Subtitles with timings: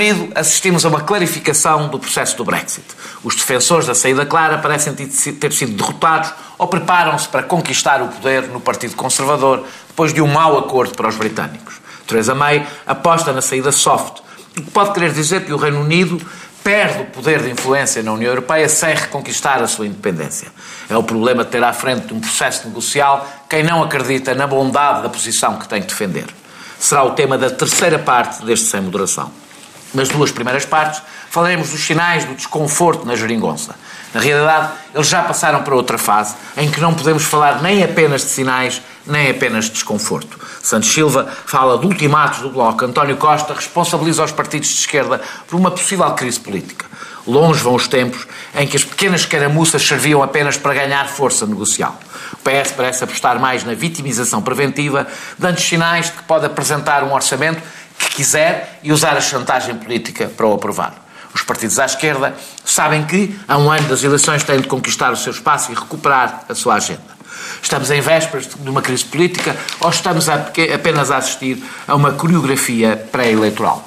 [0.00, 2.86] Unido, assistimos a uma clarificação do processo do Brexit.
[3.22, 8.48] Os defensores da saída clara parecem ter sido derrotados ou preparam-se para conquistar o poder
[8.48, 11.74] no Partido Conservador depois de um mau acordo para os britânicos.
[12.06, 14.20] Theresa May aposta na saída soft,
[14.56, 16.18] o que pode querer dizer que o Reino Unido
[16.64, 20.48] perde o poder de influência na União Europeia sem reconquistar a sua independência.
[20.88, 24.46] É o problema de ter à frente de um processo negocial quem não acredita na
[24.46, 26.24] bondade da posição que tem que defender.
[26.78, 29.30] Será o tema da terceira parte deste Sem Moderação.
[29.92, 33.74] Nas duas primeiras partes, falaremos dos sinais do desconforto na geringonça.
[34.14, 38.22] Na realidade, eles já passaram para outra fase, em que não podemos falar nem apenas
[38.22, 40.38] de sinais, nem apenas de desconforto.
[40.62, 42.84] Santos Silva fala de ultimatos do Bloco.
[42.84, 46.86] António Costa responsabiliza os partidos de esquerda por uma possível crise política.
[47.26, 51.98] Longe vão os tempos em que as pequenas caramuças serviam apenas para ganhar força negocial.
[52.32, 55.06] O PS parece apostar mais na vitimização preventiva,
[55.38, 57.62] dando sinais de que pode apresentar um orçamento
[58.00, 60.94] que quiser e usar a chantagem política para o aprovar.
[61.34, 62.34] Os partidos à esquerda
[62.64, 66.44] sabem que, a um ano das eleições, têm de conquistar o seu espaço e recuperar
[66.48, 67.20] a sua agenda.
[67.62, 72.96] Estamos em vésperas de uma crise política ou estamos apenas a assistir a uma coreografia
[73.12, 73.86] pré-eleitoral?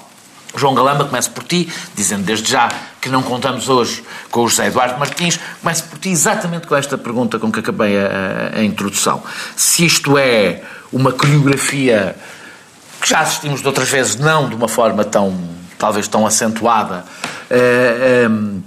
[0.56, 2.69] João Galamba, começo por ti, dizendo desde já
[3.02, 5.39] que não contamos hoje com o José Eduardo Martins.
[5.61, 9.23] Começo por ti exatamente com esta pergunta com que acabei a, a introdução.
[9.56, 12.16] Se isto é uma coreografia
[13.03, 15.37] que já assistimos de outras vezes, não de uma forma tão,
[15.77, 17.03] talvez tão acentuada,
[17.51, 18.63] uh, um,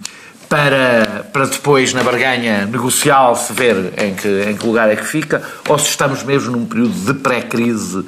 [0.46, 5.06] para, para depois, na barganha negocial, se ver em que, em que lugar é que
[5.06, 8.06] fica, ou se estamos mesmo num período de pré-crise uh,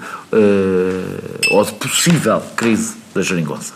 [1.50, 3.72] ou de possível crise da geringonça?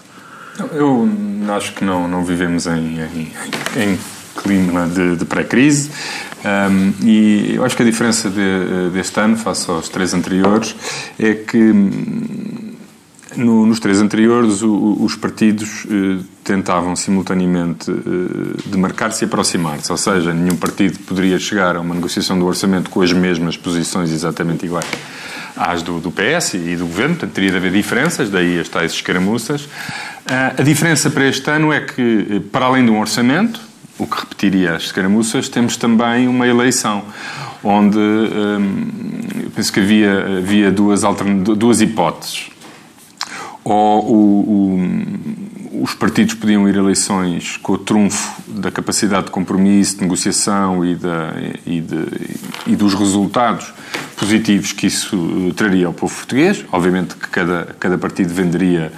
[0.74, 1.08] Eu
[1.56, 3.32] acho que não, não vivemos em, em,
[3.76, 3.98] em
[4.32, 5.90] clima de, de pré-crise.
[6.44, 10.74] Um, e eu acho que a diferença de, deste ano, face aos três anteriores,
[11.18, 11.72] é que
[13.36, 19.96] no, nos três anteriores, o, os partidos eh, tentavam simultaneamente eh, demarcar-se e aproximar-se, ou
[19.96, 24.66] seja, nenhum partido poderia chegar a uma negociação do orçamento com as mesmas posições exatamente
[24.66, 24.86] iguais
[25.56, 28.92] às do, do PS e do Governo, portanto teria de haver diferenças, daí as tais
[28.92, 29.62] escaramuças.
[29.62, 33.60] Uh, a diferença para este ano é que, eh, para além de um orçamento,
[34.02, 37.04] o que repetiria as escaramuças, temos também uma eleição,
[37.62, 41.02] onde um, penso que havia, havia duas,
[41.56, 42.50] duas hipóteses.
[43.64, 44.76] Ou o,
[45.82, 50.84] os partidos podiam ir a eleições com o trunfo da capacidade de compromisso, de negociação
[50.84, 51.34] e, da,
[51.66, 52.06] e, de,
[52.68, 53.74] e dos resultados
[54.16, 56.64] positivos que isso eh, traria ao povo português.
[56.70, 58.92] Obviamente que cada, cada partido venderia,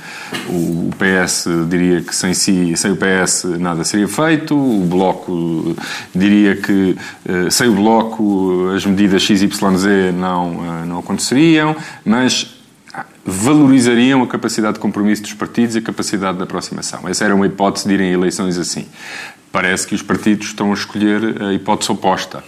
[0.46, 5.74] o PS diria que sem si, sem o PS nada seria feito, o Bloco
[6.14, 9.50] diria que eh, sem o Bloco as medidas XYZ
[10.14, 11.74] não, eh, não aconteceriam,
[12.04, 12.53] mas
[13.24, 17.08] valorizariam a capacidade de compromisso dos partidos e a capacidade de aproximação.
[17.08, 18.86] Essa era uma hipótese de irem a eleições assim.
[19.50, 22.44] Parece que os partidos estão a escolher a hipótese oposta,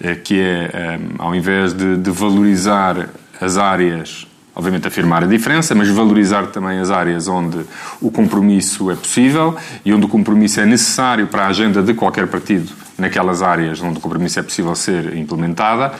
[0.00, 3.08] eh, que é, eh, ao invés de, de valorizar
[3.40, 4.26] as áreas
[4.58, 7.60] obviamente afirmar a diferença, mas valorizar também as áreas onde
[8.00, 12.26] o compromisso é possível e onde o compromisso é necessário para a agenda de qualquer
[12.26, 15.92] partido naquelas áreas onde o compromisso é possível ser implementada.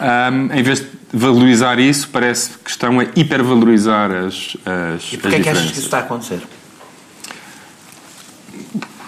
[0.00, 5.36] Um, em vez de valorizar isso, parece que estão a hipervalorizar as, as, e porquê
[5.36, 6.42] é que achas que isso está a acontecer?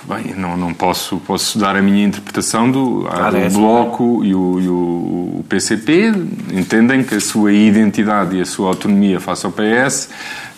[0.09, 4.61] Bem, não, não posso, posso dar a minha interpretação do, ah, do Bloco e o,
[4.61, 6.13] e o, PCP.
[6.53, 10.09] Entendem que a sua identidade e a sua autonomia face ao PS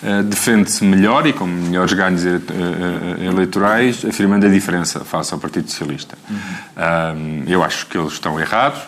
[0.03, 2.29] uh, eh, defende-se melhor e com melhores ganhos uh,
[3.23, 6.17] eleitorais, afirmando a diferença face ao Partido Socialista.
[6.29, 7.45] Uhum.
[7.47, 8.81] eu acho que eles estão errados.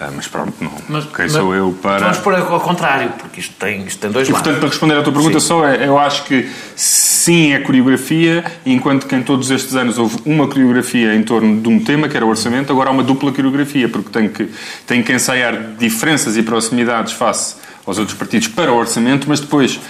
[0.00, 0.70] Ah, mas pronto, não.
[0.88, 1.98] Mas, quem mas, sou eu para.
[1.98, 4.44] Vamos pôr ao contrário, porque isto tem, isto tem dois e, lados.
[4.44, 5.46] Portanto, para responder à tua pergunta, sim.
[5.46, 10.18] só é, eu acho que sim é coreografia, enquanto que em todos estes anos houve
[10.24, 13.32] uma coreografia em torno de um tema, que era o orçamento, agora há uma dupla
[13.32, 14.48] coreografia, porque tem que,
[14.86, 19.80] tem que ensaiar diferenças e proximidades face aos outros partidos para o orçamento, mas depois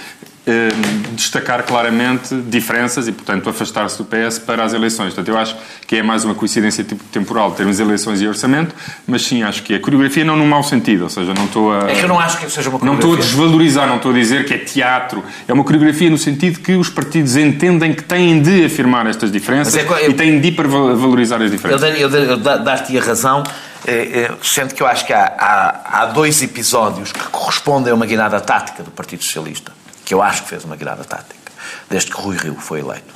[1.11, 5.13] destacar claramente diferenças e, portanto, afastar-se do PS para as eleições.
[5.13, 5.55] Portanto, eu acho
[5.85, 8.73] que é mais uma coincidência tipo temporal termos eleições e orçamento,
[9.05, 11.89] mas sim, acho que é coreografia não num mau sentido, ou seja, não estou a...
[11.89, 13.07] É que eu não acho que seja uma coreografia.
[13.07, 15.23] Não estou a desvalorizar, não estou a dizer que é teatro.
[15.47, 19.75] É uma coreografia no sentido que os partidos entendem que têm de afirmar estas diferenças
[19.75, 21.81] é, eu, e têm de hipervalorizar as diferenças.
[21.99, 23.43] Eu, eu, eu dar-te a razão,
[23.85, 27.95] é, é, sendo que eu acho que há, há, há dois episódios que correspondem a
[27.95, 29.78] uma guinada tática do Partido Socialista
[30.09, 31.51] que eu acho que fez uma grande tática,
[31.87, 33.13] desde que Rui Rio foi eleito.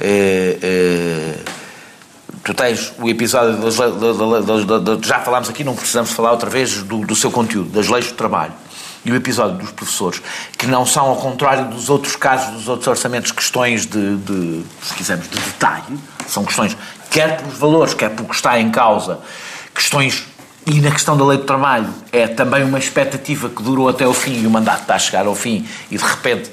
[0.00, 1.34] É, é,
[2.42, 6.82] tu tens o episódio, das, das, das, já falámos aqui, não precisamos falar outra vez
[6.82, 8.54] do, do seu conteúdo, das leis do trabalho.
[9.04, 10.22] e o episódio dos professores,
[10.56, 14.94] que não são, ao contrário dos outros casos, dos outros orçamentos, questões de, de se
[14.94, 16.74] quisermos, de detalhe, são questões,
[17.10, 19.20] quer pelos valores, quer pelo que está em causa,
[19.74, 20.24] questões
[20.66, 24.14] e na questão da lei do trabalho, é também uma expectativa que durou até o
[24.14, 26.50] fim e o mandato está a chegar ao fim e de repente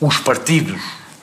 [0.00, 0.80] os partidos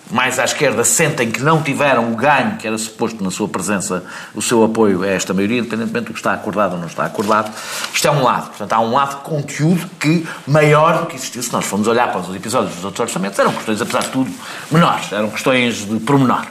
[0.09, 4.03] mais à esquerda sentem que não tiveram o ganho que era suposto na sua presença,
[4.33, 7.51] o seu apoio a esta maioria, independentemente do que está acordado ou não está acordado.
[7.93, 8.47] Isto é um lado.
[8.47, 12.09] Portanto, há um lado de conteúdo que, maior do que existiu, se nós formos olhar
[12.09, 14.31] para os episódios dos outros orçamentos, eram questões, apesar de tudo,
[14.71, 15.11] menores.
[15.11, 16.45] Eram questões de pormenor.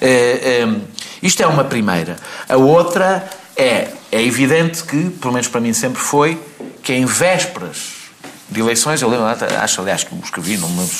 [0.00, 0.80] É, é,
[1.22, 2.16] isto é uma primeira.
[2.48, 6.40] A outra é, é evidente que, pelo menos para mim sempre foi,
[6.82, 7.94] que em vésperas
[8.48, 9.26] de eleições, eu lembro,
[9.60, 10.96] acho aliás que escrevi, não me lembro,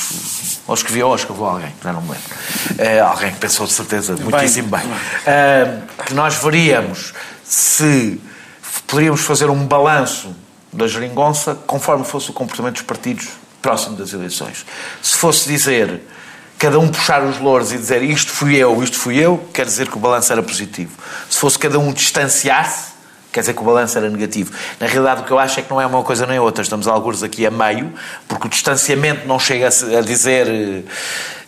[0.66, 2.24] ou escrevi ou escreveu alguém, já não me lembro.
[2.78, 4.80] É, alguém que pensou de certeza muitíssimo bem.
[4.80, 4.98] bem.
[5.26, 7.14] É, que nós veríamos
[7.44, 8.20] se
[8.86, 10.34] poderíamos fazer um balanço
[10.72, 13.28] da geringonça conforme fosse o comportamento dos partidos
[13.62, 14.66] próximo das eleições.
[15.02, 16.00] Se fosse dizer
[16.58, 19.88] cada um puxar os louros e dizer isto fui eu, isto fui eu, quer dizer
[19.88, 20.92] que o balanço era positivo.
[21.28, 22.92] Se fosse cada um distanciar-se,
[23.32, 24.52] quer dizer que o balanço era negativo.
[24.80, 26.62] Na realidade, o que eu acho é que não é uma coisa nem outra.
[26.62, 27.92] Estamos alguns aqui a meio,
[28.26, 30.46] porque o distanciamento não chega a dizer.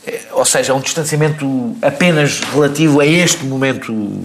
[0.06, 4.22] Eh, ou seja, é um distanciamento apenas relativo a este momento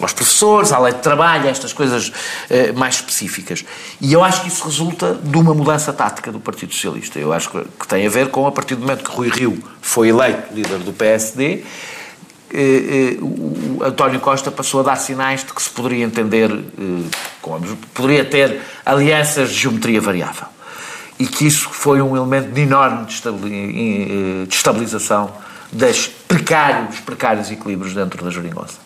[0.00, 2.12] aos professores, à lei de trabalho, a estas coisas
[2.50, 3.64] eh, mais específicas.
[4.00, 7.18] E eu acho que isso resulta de uma mudança tática do Partido Socialista.
[7.18, 10.08] Eu acho que tem a ver com, a partir do momento que Rui Rio foi
[10.08, 11.62] eleito líder do PSD,
[12.56, 17.10] eh, eh, o António Costa passou a dar sinais de que se poderia entender, eh,
[17.92, 20.46] poderia ter alianças de geometria variável.
[21.18, 23.06] E que isso foi um elemento de enorme
[24.48, 25.32] destabilização
[25.72, 28.83] das precários, dos precários equilíbrios dentro da Jeringonça.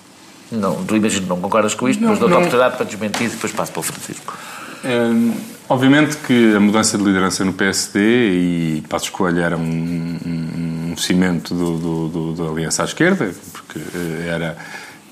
[0.50, 1.40] Não, tu imagino não.
[1.40, 4.36] Concordas com isto, mas dou-te a oportunidade para desmentir e depois passo para o Francisco.
[4.84, 5.34] Hum,
[5.68, 10.96] obviamente que a mudança de liderança no PSD e Passos Coelho era um, um, um
[10.96, 14.56] cimento do, do, do, da aliança à esquerda, porque eh, era,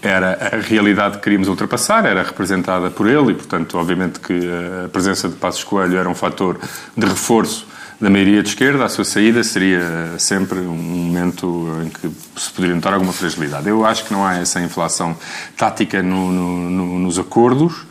[0.00, 4.48] era a realidade que queríamos ultrapassar, era representada por ele e, portanto, obviamente que
[4.84, 6.58] a presença de Passos Coelho era um fator
[6.96, 7.66] de reforço
[8.00, 12.74] da maioria de esquerda, a sua saída seria sempre um momento em que se poderia
[12.74, 13.68] notar alguma fragilidade.
[13.68, 15.16] Eu acho que não há essa inflação
[15.56, 17.86] tática no, no, no, nos acordos.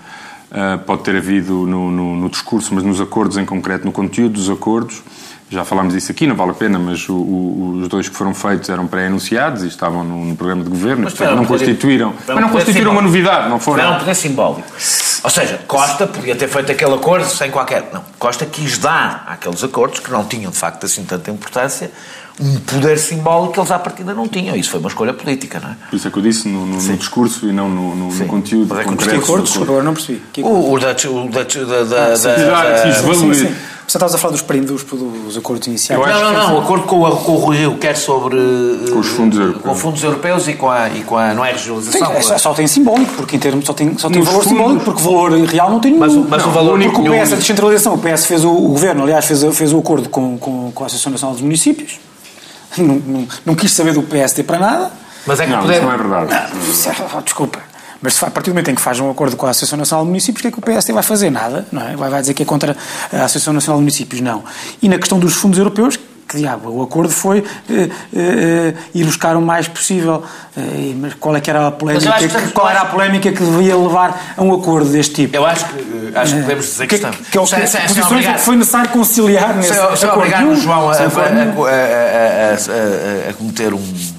[0.52, 5.02] Uh, pode ter havido no, discurso, mas nos acordos em concreto, no conteúdo dos acordos,
[5.50, 8.34] já falámos disso aqui, não vale a pena, mas o, o, os dois que foram
[8.34, 12.42] feitos eram pré-anunciados e estavam no, no, programa de governo, mas portanto, não constituíram, mas
[12.42, 13.84] não constituíram uma novidade, não foram.
[13.84, 14.68] Era um poder simbólico.
[15.24, 17.90] Ou seja, Costa podia ter feito aquele acordo sem qualquer.
[17.94, 21.92] Não, Costa quis dar àqueles acordos, que não tinham de facto assim tanta importância,
[22.40, 24.56] um poder simbólico que eles à partida não tinham.
[24.56, 25.76] Isso foi uma escolha política, não é?
[25.94, 28.68] Isso é que eu disse no, no, no discurso e não no, no, no conteúdo.
[28.70, 29.18] Mas é concreto.
[29.18, 29.58] acordos?
[29.58, 30.22] Agora não percebi.
[30.40, 33.56] O, o, da, o da, da, da, ah, sim, da, sim, sim, sim.
[33.96, 36.02] Você estavas a falar dos, dos, dos acordos iniciais?
[36.02, 36.56] Não, não, não.
[36.56, 38.38] O acordo com, o, com o Rio, quer sobre.
[38.92, 39.64] Com os fundos europeus.
[39.64, 40.90] Com fundos europeus e com a.
[40.90, 42.22] E com a não é regionalização.
[42.22, 43.66] Sim, é, só tem simbólico, porque em termos.
[43.66, 46.06] Só tem, só tem valor fundos, simbólico, porque o valor real não tem nenhum.
[46.06, 48.68] Mas, mas não, o valor Porque o PS, a descentralização, o PS fez o, o
[48.68, 51.98] governo, aliás, fez, fez o acordo com, com, com a Associação Nacional dos Municípios
[52.78, 54.92] não, não, não, quis saber do PSD para nada.
[55.26, 55.76] Mas é que não, poder...
[55.76, 56.32] isso não é verdade.
[57.14, 57.60] Não, desculpa.
[58.06, 60.10] Mas a partir do momento em que faz um acordo com a Associação Nacional de
[60.10, 61.32] Municípios, o que é que o PSD vai fazer?
[61.32, 61.96] Nada, não é?
[61.96, 62.78] Vai, vai dizer que é contra
[63.12, 64.22] a Associação Nacional de Municípios?
[64.22, 64.44] Não.
[64.80, 69.36] E na questão dos fundos europeus, que diabo, o acordo foi eh, eh, ir buscar
[69.36, 70.24] o mais possível.
[70.56, 72.14] Eh, mas qual é que era a polémica?
[72.18, 75.36] Que, qual era a polémica que devia levar a um acordo deste tipo?
[75.36, 77.18] Eu acho que, eh, acho que podemos dizer que, que estamos.
[77.18, 77.44] Que, é que, que,
[77.88, 80.56] posições é que foi necessário conciliar nesse se, acordo.
[80.56, 81.00] João a, a, a,
[83.30, 84.15] a cometer um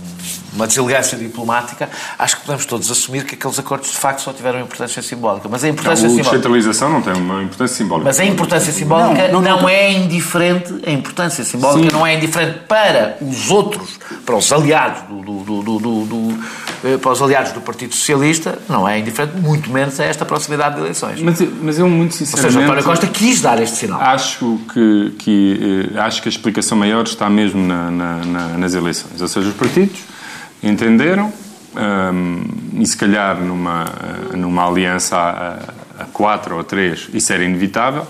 [0.57, 4.61] uma deselegância diplomática, acho que podemos todos assumir que aqueles acordos de facto só tiveram
[4.61, 5.49] importância simbólica.
[5.49, 6.31] Mas a importância não, a simbólica.
[6.31, 8.05] descentralização não tem uma importância simbólica.
[8.07, 11.97] Mas a importância simbólica não, não, não é indiferente, a importância simbólica Sim.
[11.97, 16.39] não é indiferente para os outros, para os aliados do, do, do, do,
[16.85, 20.77] eh, para os aliados do Partido Socialista, não é indiferente, muito menos a esta proximidade
[20.77, 21.21] de eleições.
[21.21, 22.47] Mas, mas eu muito sinceramente.
[22.47, 24.01] Ou seja, António Costa quis dar este sinal.
[24.01, 28.75] Acho que, que, eh, acho que a explicação maior está mesmo na, na, na, nas
[28.75, 29.21] eleições.
[29.21, 30.16] Ou seja, os partidos
[30.63, 31.33] entenderam?
[31.77, 33.85] Um, e se calhar numa,
[34.35, 38.07] numa aliança a, a quatro ou três isso era inevitável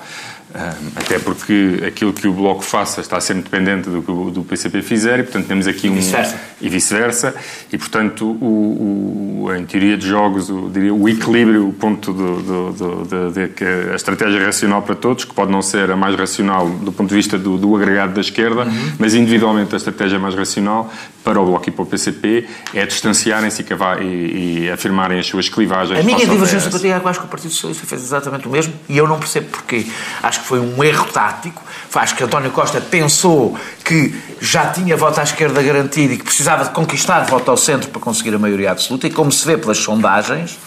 [0.95, 4.83] até porque aquilo que o Bloco faça está sempre dependente do que o do PCP
[4.83, 5.93] fizer e, portanto, temos aqui um...
[5.93, 6.41] E vice-versa.
[6.61, 7.35] E vice-versa.
[7.73, 13.49] E, portanto, o, o, em teoria de jogos, o, diria, o equilíbrio, o ponto de,
[13.49, 17.09] que a estratégia racional para todos, que pode não ser a mais racional do ponto
[17.09, 18.93] de vista do, do agregado da esquerda, uhum.
[18.99, 20.91] mas individualmente a estratégia mais racional
[21.27, 25.49] para o Bloco e para o PCP é distanciarem-se e, e, e, afirmarem as suas
[25.49, 25.99] clivagens.
[25.99, 28.73] A minha divergência política é eu acho que o Partido Socialista fez exatamente o mesmo
[28.89, 29.87] e eu não percebo porquê.
[30.23, 31.63] Acho que foi um erro tático.
[31.95, 36.65] Acho que António Costa pensou que já tinha voto à esquerda garantido e que precisava
[36.65, 39.07] de conquistar voto ao centro para conseguir a maioria absoluta.
[39.07, 40.59] E como se vê pelas sondagens,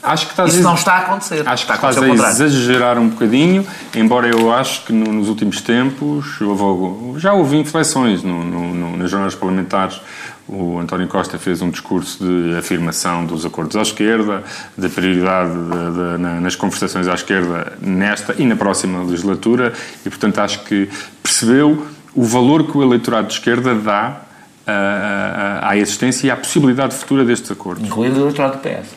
[0.00, 1.42] Acho que estás isso não está a acontecer.
[1.46, 3.66] Acho que está a a exagerar um bocadinho,
[3.96, 9.10] embora eu acho que no, nos últimos tempos houve, já houve inflexões no, no, nas
[9.10, 10.00] jornadas parlamentares.
[10.48, 14.42] O António Costa fez um discurso de afirmação dos acordos à esquerda,
[14.76, 19.74] da prioridade de, de, na, nas conversações à esquerda nesta e na próxima legislatura,
[20.06, 20.88] e portanto acho que
[21.22, 24.22] percebeu o valor que o eleitorado de esquerda dá
[24.66, 27.86] à, à existência e à possibilidade futura destes acordos.
[27.86, 28.94] Incluindo o eleitorado do PS.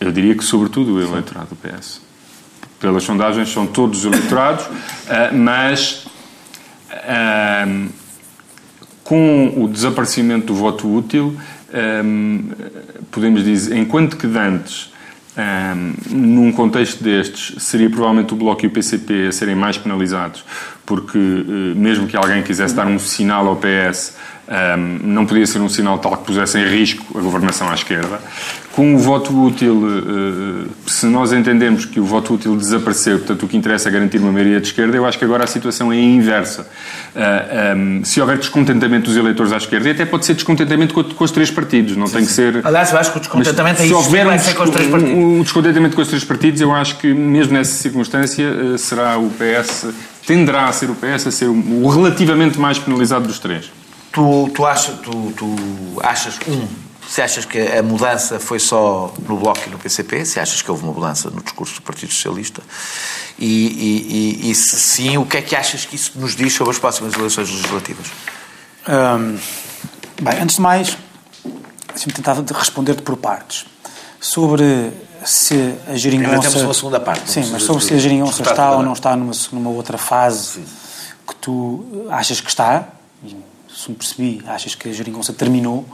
[0.00, 2.00] Eu diria que, sobretudo, o eleitorado do PS.
[2.78, 4.66] Pelas sondagens, são todos os eleitorados,
[5.32, 6.06] mas
[9.04, 11.36] com o desaparecimento do voto útil,
[13.10, 14.92] podemos dizer, enquanto que dantes,
[16.10, 20.44] num contexto destes, seria provavelmente o Bloco e o PCP a serem mais penalizados,
[20.86, 24.14] porque eh, mesmo que alguém quisesse dar um sinal ao PS,
[25.02, 28.20] não podia ser um sinal tal que pusesse em risco a governação à esquerda.
[28.72, 33.48] Com o voto útil, eh, se nós entendemos que o voto útil desapareceu, portanto o
[33.48, 35.96] que interessa é garantir uma maioria de esquerda, eu acho que agora a situação é
[35.96, 36.68] inversa.
[37.14, 41.30] Ah, se houver descontentamento dos eleitores à esquerda, e até pode ser descontentamento com, os
[41.30, 42.60] três partidos, não sim, tem que ser...
[42.66, 45.14] Aliás, eu acho que o descontentamento é isso, houver vai ser com os três partidos.
[45.14, 49.30] O descontentamento com os três partidos, eu acho que mesmo nessa circunstância eh, será o
[49.30, 49.86] PS,
[50.26, 53.70] tenderá a ser o PS a ser o relativamente mais penalizado dos três.
[54.12, 55.56] Tu, tu, achas, tu, tu
[56.02, 56.68] achas, um,
[57.08, 60.70] se achas que a mudança foi só no Bloco e no PCP, se achas que
[60.70, 62.62] houve uma mudança no discurso do Partido Socialista,
[63.38, 66.52] e, e, e, e se sim, o que é que achas que isso nos diz
[66.52, 68.06] sobre as próximas eleições legislativas?
[68.88, 69.36] Hum,
[70.22, 70.96] bem, antes de mais,
[71.88, 73.66] deixa-me tentar responder-te por partes.
[74.20, 74.92] Sobre
[75.24, 76.34] se a geringonça...
[76.34, 77.30] Ainda temos uma segunda parte.
[77.30, 80.64] Sim, mas sobre se a geringonça está ou não está numa, numa outra fase sim.
[81.26, 82.88] que tu achas que está,
[83.74, 85.84] se me percebi, achas que a geringonça terminou,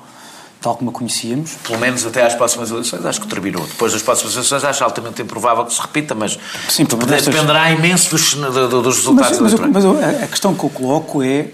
[0.60, 1.52] tal como a conhecíamos.
[1.66, 3.66] Pelo menos até às próximas eleições, acho que terminou.
[3.66, 8.34] Depois das próximas eleições, acho altamente improvável que se repita, mas Sim, dependerá imenso dos,
[8.34, 11.48] dos resultados mas, mas, mas a questão que eu coloco é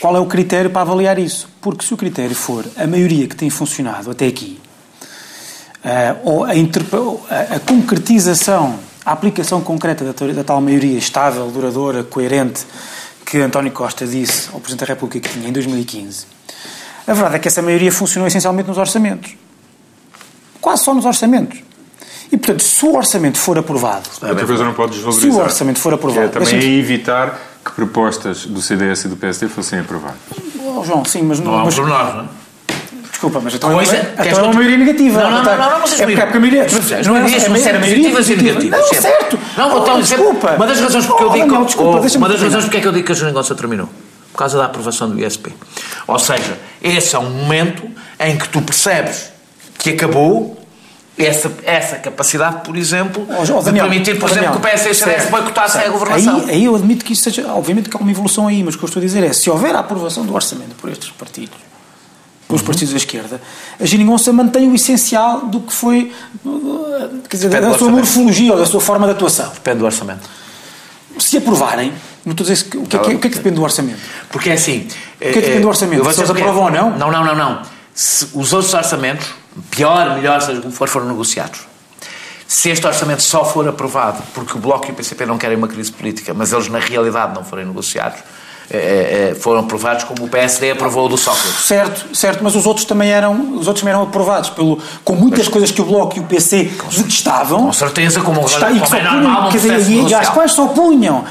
[0.00, 1.48] qual é o critério para avaliar isso?
[1.60, 4.58] Porque se o critério for a maioria que tem funcionado até aqui,
[6.24, 12.66] ou a, a, a, concretização, a aplicação concreta da, da tal maioria estável, duradoura, coerente,
[13.24, 16.26] que António Costa disse ao Presidente da República que tinha em 2015,
[17.06, 19.34] a verdade é que essa maioria funcionou essencialmente nos orçamentos.
[20.60, 21.60] Quase só nos orçamentos.
[22.30, 24.08] E, portanto, se o orçamento for aprovado...
[24.22, 25.32] Outra coisa não pode desvalorizar.
[25.32, 26.28] Se o orçamento for aprovado...
[26.28, 30.18] Que é também é evitar que propostas do CDS e do PSD fossem aprovadas.
[30.60, 31.40] Oh, João, sim, mas...
[31.40, 32.39] Não, não mas, é um pormenor, não é?
[33.20, 35.20] Desculpa, mas então, Coisa, então é uma maioria negativa.
[35.20, 36.66] Não, não, não, não, não, vocês é porque, é a maioria.
[37.04, 38.80] Não é, é, é positivas e negativas.
[38.80, 39.38] Não, certo.
[39.58, 40.52] Não, então, oh, desculpa.
[40.52, 41.46] Uma das razões porque eu digo.
[41.46, 43.90] Não, desculpa, oh, uma das razões porque é que eu digo que a geringonça terminou.
[44.32, 45.52] Por causa da aprovação do ISP.
[46.06, 47.86] Ou seja, esse é um momento
[48.18, 49.30] em que tu percebes
[49.78, 50.58] que acabou
[51.18, 54.88] essa, essa capacidade, por exemplo, oh, Daniel, de permitir, por exemplo, que o PS e
[54.88, 56.36] o CDS boicotassem a governação.
[56.46, 58.78] Aí, aí eu admito que isso seja, obviamente que há uma evolução aí, mas o
[58.78, 61.69] que eu estou a dizer é, se houver a aprovação do orçamento por estes partidos,
[62.50, 62.66] pelos uhum.
[62.66, 63.40] partidos da esquerda,
[63.78, 66.12] a geringonça mantém o essencial do que foi,
[67.28, 69.50] quer dizer, Depende da sua morfologia ou da sua forma de atuação.
[69.54, 70.28] Depende do orçamento.
[71.18, 71.92] Se aprovarem,
[72.24, 74.00] não estou a dizer, o que, é, que, o que é que depende do orçamento?
[74.30, 74.80] Porque é assim...
[74.80, 76.12] O que é que depende do orçamento?
[76.12, 76.98] Se eles aprovam ou não?
[76.98, 77.62] Não, não, não, não.
[77.94, 79.26] Se os outros orçamentos,
[79.70, 81.60] pior, melhor, seja como for, foram negociados.
[82.48, 85.68] Se este orçamento só for aprovado porque o Bloco e o PCP não querem uma
[85.68, 88.20] crise política, mas eles na realidade não forem negociados,
[88.72, 91.64] é, é, foram aprovados como o PSD aprovou o do Sócrates.
[91.64, 95.40] Certo, certo, mas os outros também eram, os outros também eram aprovados pelo, com muitas
[95.40, 97.66] mas, coisas que o Bloco e o PC detestavam.
[97.66, 101.18] Com certeza, como, está, e que é normal, quer dizer, e, as quais só punham
[101.18, 101.24] uh,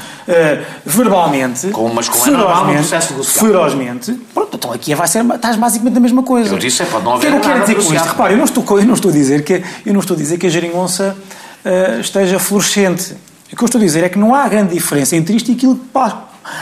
[0.84, 3.46] verbalmente, como, mas como é normal no processo negocial.
[3.46, 4.12] ferozmente.
[4.34, 6.54] Pronto, então aqui vai ser, estás basicamente a mesma coisa.
[6.54, 8.06] Eu disse, é, pode não haver o que eu quero dizer com isto?
[8.06, 10.36] Repare, eu não estou, eu não estou a dizer que eu não estou a dizer
[10.36, 11.16] que a geringonça
[11.64, 13.14] uh, esteja florescente.
[13.50, 15.54] O que eu estou a dizer é que não há grande diferença entre isto e
[15.54, 15.86] aquilo que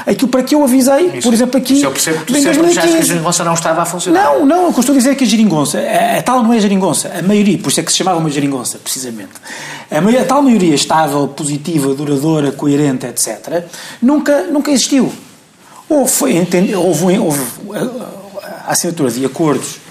[0.07, 1.75] Aquilo para que eu avisei, isso, por exemplo, aqui.
[1.75, 4.25] Isso eu percebo que tu sempre que a geringonça não estava a funcionar.
[4.25, 6.42] Não, não, o que eu estou a dizer é que a geringonça, a, a tal
[6.42, 9.33] não é a geringonça, a maioria, por isso é que se chamava uma geringonça, precisamente.
[9.90, 13.64] A, maioria, a tal maioria estável, positiva, duradoura, coerente, etc.,
[14.00, 15.12] nunca, nunca existiu.
[15.88, 17.40] Ou foi, houve, houve
[18.66, 19.88] a assinatura de acordos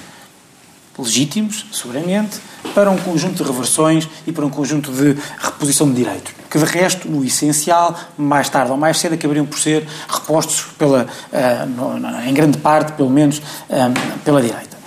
[0.98, 2.40] legítimos, seguramente,
[2.74, 6.66] para um conjunto de reversões e para um conjunto de reposição de direitos, que de
[6.66, 12.34] resto, no essencial, mais tarde ou mais cedo, acabariam por ser repostos pela, uh, em
[12.34, 14.78] grande parte, pelo menos, um, pela direita.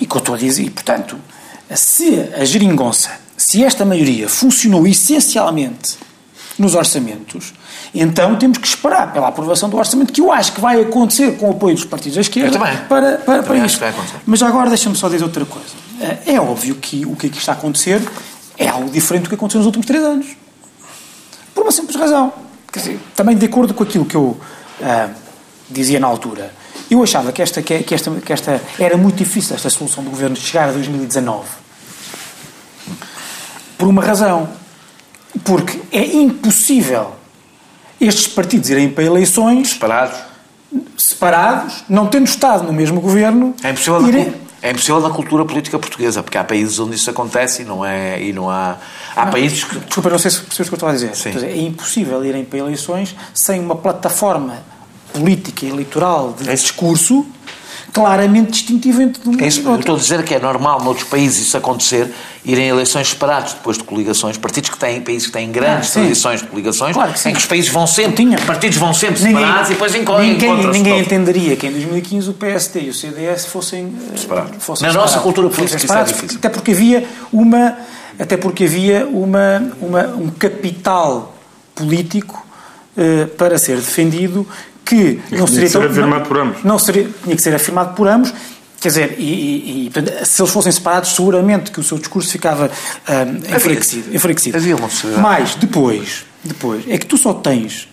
[0.00, 1.16] E que eu estou a dizer, e portanto,
[1.74, 6.05] se a geringonça, se esta maioria funcionou essencialmente
[6.58, 7.52] nos orçamentos,
[7.94, 11.48] então temos que esperar pela aprovação do orçamento, que eu acho que vai acontecer com
[11.48, 12.58] o apoio dos partidos da esquerda
[12.88, 13.78] para, para, para isso.
[14.24, 15.68] Mas agora deixa-me só dizer outra coisa.
[16.00, 18.00] Eh, é óbvio que o que aqui está a acontecer
[18.58, 20.26] é algo diferente do que aconteceu nos últimos três anos.
[21.54, 22.32] Por uma simples razão.
[22.72, 24.38] Quer dizer, também de acordo com aquilo que eu
[24.80, 25.10] uh,
[25.70, 26.52] dizia na altura,
[26.90, 30.34] eu achava que esta, que, esta, que esta era muito difícil, esta solução do governo,
[30.34, 31.46] de chegar a 2019.
[33.78, 34.48] Por uma razão.
[35.44, 37.12] Porque é impossível
[38.00, 39.70] estes partidos irem para eleições.
[39.70, 40.18] Separados.
[40.96, 43.54] Separados, não tendo estado no mesmo governo.
[43.62, 44.34] É impossível, irem...
[44.60, 48.22] é impossível na cultura política portuguesa, porque há países onde isso acontece e não, é,
[48.22, 48.76] e não há.
[49.14, 49.78] Há não, países que.
[49.78, 51.10] Desculpa, não sei se percebes o que eu estou a dizer.
[51.12, 54.58] Dizer, é impossível irem para eleições sem uma plataforma
[55.12, 57.26] política eleitoral de é discurso
[57.96, 59.80] claramente distintivo entre um é isso, e outro.
[59.80, 62.12] Estou a dizer que é normal noutros países isso acontecer,
[62.44, 66.42] irem eleições separadas depois de coligações, partidos que têm, países que têm grandes ah, tradições
[66.42, 68.38] de coligações, claro que em que os países vão sempre, Tinha.
[68.40, 72.34] partidos vão sempre ninguém, separados e depois encontram Ninguém, ninguém entenderia que em 2015 o
[72.34, 74.62] PSD e o CDS fossem eh, separados.
[74.62, 75.14] Fossem Na separados.
[75.14, 76.36] nossa cultura política isso é difícil.
[76.36, 77.78] Até porque havia uma,
[78.18, 81.34] até porque havia uma, uma um capital
[81.74, 82.46] político
[82.94, 84.46] uh, para ser defendido
[84.86, 86.62] que não seria, ser afirmado por ambos.
[86.62, 88.32] Não seria, tinha que ser afirmado por ambos.
[88.80, 92.30] Quer dizer, e, e, e portanto, se eles fossem separados, seguramente que o seu discurso
[92.30, 92.70] ficava
[93.08, 94.14] um, enfraquecido.
[94.14, 94.56] enfraquecido.
[94.56, 94.88] Havia uma.
[95.20, 97.88] Mas depois, depois, é que tu só tens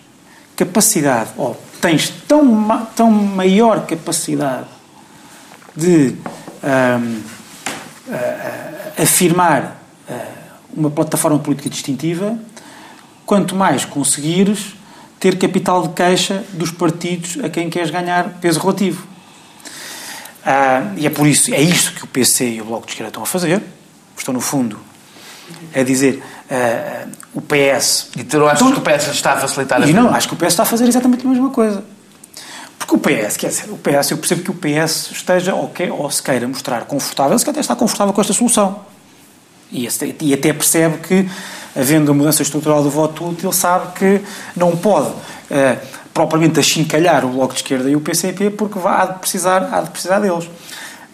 [0.54, 4.68] capacidade, ou tens tão, tão maior capacidade
[5.74, 6.14] de
[6.62, 7.20] um,
[8.08, 10.14] uh, afirmar uh,
[10.76, 12.38] uma plataforma política distintiva,
[13.26, 14.76] quanto mais conseguires
[15.24, 19.06] ter capital de queixa dos partidos a quem queres ganhar peso relativo.
[20.44, 23.08] Ah, e é por isso, é isto que o PC e o Bloco de Esquerda
[23.08, 23.62] estão a fazer.
[24.18, 24.78] Estão, no fundo,
[25.74, 28.10] a dizer ah, o PS.
[28.18, 29.98] E tu achas então, que o PS está a facilitar a vida?
[29.98, 31.82] Não, acho que o PS está a fazer exatamente a mesma coisa.
[32.78, 35.90] Porque o PS, quer dizer, o PS, eu percebo que o PS esteja ou, quer,
[35.90, 38.84] ou se queira mostrar confortável, se quer até está confortável com esta solução.
[39.72, 39.88] E,
[40.20, 41.26] e até percebe que
[41.76, 44.20] havendo a mudança estrutural do voto útil, sabe que
[44.56, 45.78] não pode uh,
[46.12, 49.90] propriamente achincalhar o Bloco de Esquerda e o PCP porque há de precisar, há de
[49.90, 50.48] precisar deles.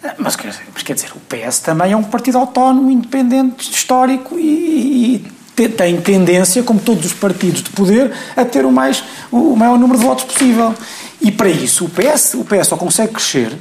[0.03, 0.37] Eh, mas,
[0.73, 5.25] mas quer dizer, o PS também é um partido autónomo, independente, histórico e,
[5.57, 9.77] e tem tendência, como todos os partidos de poder, a ter o, mais, o maior
[9.77, 10.73] número de votos possível.
[11.19, 13.51] E para isso o PS, o PS só consegue crescer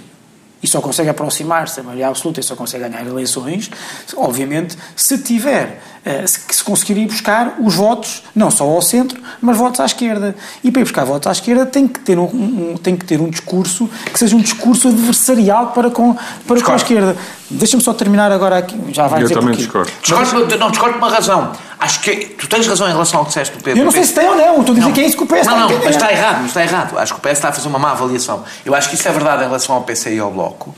[0.62, 3.70] e só consegue aproximar-se a maioria absoluta e só consegue ganhar eleições,
[4.16, 9.56] obviamente, se tiver, eh, se conseguir ir buscar os votos, não só ao centro, mas
[9.56, 10.34] votos à esquerda.
[10.62, 13.20] E para ir buscar votos à esquerda tem que ter um, um tem que ter
[13.20, 17.16] um discurso que seja um discurso adversarial para com, para com a esquerda.
[17.50, 18.78] Deixa-me só terminar agora aqui.
[18.92, 19.90] Já vai Eu dizer também discordo.
[20.00, 20.56] discordo.
[20.56, 21.52] Não, discordo por uma razão.
[21.80, 23.80] Acho que tu tens razão em relação ao que disseste do Pedro.
[23.80, 24.60] Eu não sei se tem ou não.
[24.60, 24.92] Estou a dizer não.
[24.92, 26.46] que é isso que o PS não, está não, a Não, mas está errado, mas
[26.46, 26.98] está errado.
[26.98, 28.44] Acho que o PS está a fazer uma má avaliação.
[28.64, 30.74] Eu acho que isso é verdade em relação ao PC e ao Bloco.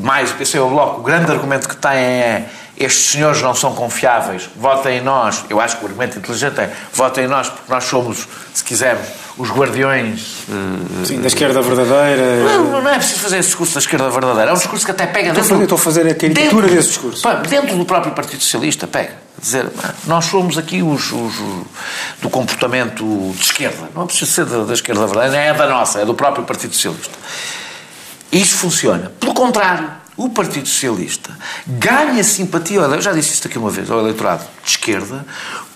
[0.00, 3.54] Mais o PC e ao Bloco, o grande argumento que têm é estes senhores não
[3.54, 5.44] são confiáveis, votem em nós.
[5.48, 9.06] Eu acho que o argumento inteligente é votem em nós porque nós somos, se quisermos,
[9.36, 10.44] os guardiões.
[10.48, 12.44] Uh, Sim, da esquerda verdadeira.
[12.44, 14.50] Não, não é preciso fazer esse discurso da esquerda verdadeira.
[14.50, 15.62] É um discurso que até pega estou dentro.
[15.62, 17.22] Estou a fazer a caricatura desse discurso.
[17.48, 19.24] Dentro do próprio Partido Socialista, pega.
[19.40, 19.68] Dizer,
[20.06, 21.34] nós somos aqui os, os,
[22.22, 23.90] do comportamento de esquerda.
[23.94, 26.74] Não é preciso ser da, da esquerda verdadeira, é da nossa, é do próprio Partido
[26.74, 27.18] Socialista.
[28.32, 29.12] Isso funciona.
[29.20, 33.98] Pelo contrário, o Partido Socialista ganha simpatia, eu já disse isto aqui uma vez, ao
[33.98, 35.24] eleitorado de esquerda,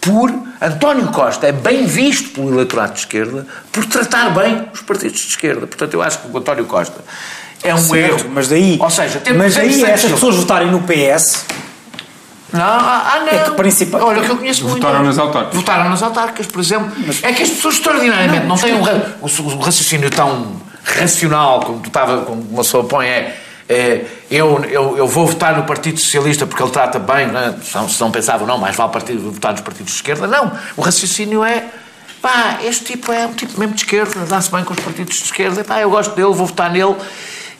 [0.01, 5.21] por António Costa é bem visto pelo eleitorado de esquerda por tratar bem os partidos
[5.21, 5.67] de esquerda.
[5.67, 7.05] Portanto, eu acho que o António Costa
[7.63, 8.31] é um certo, erro.
[8.33, 11.45] Mas daí, Ou seja, mas daí essas pessoas votarem no PS
[12.51, 13.29] não, ah, ah, não.
[13.29, 14.03] É que principal...
[14.03, 15.09] Olha, que eu conheço Votaram muito.
[15.09, 15.55] nas autárquicas.
[15.55, 16.91] Votaram nas autárquicas, por exemplo.
[17.07, 17.23] Mas...
[17.23, 21.89] É que as pessoas extraordinariamente não, não têm um, um, raciocínio tão racional como tu
[21.89, 23.37] estava, como uma pessoa põe, é é,
[24.31, 27.55] eu, eu, eu vou votar no Partido Socialista porque ele trata bem, né?
[27.63, 28.11] se, não, se não
[28.47, 30.27] não, mais vale partido, votar nos partidos de esquerda.
[30.27, 31.67] Não, o raciocínio é,
[32.23, 35.25] pá, este tipo é um tipo mesmo de esquerda, dá-se bem com os partidos de
[35.25, 36.97] esquerda, pá, eu gosto dele, vou votar nele.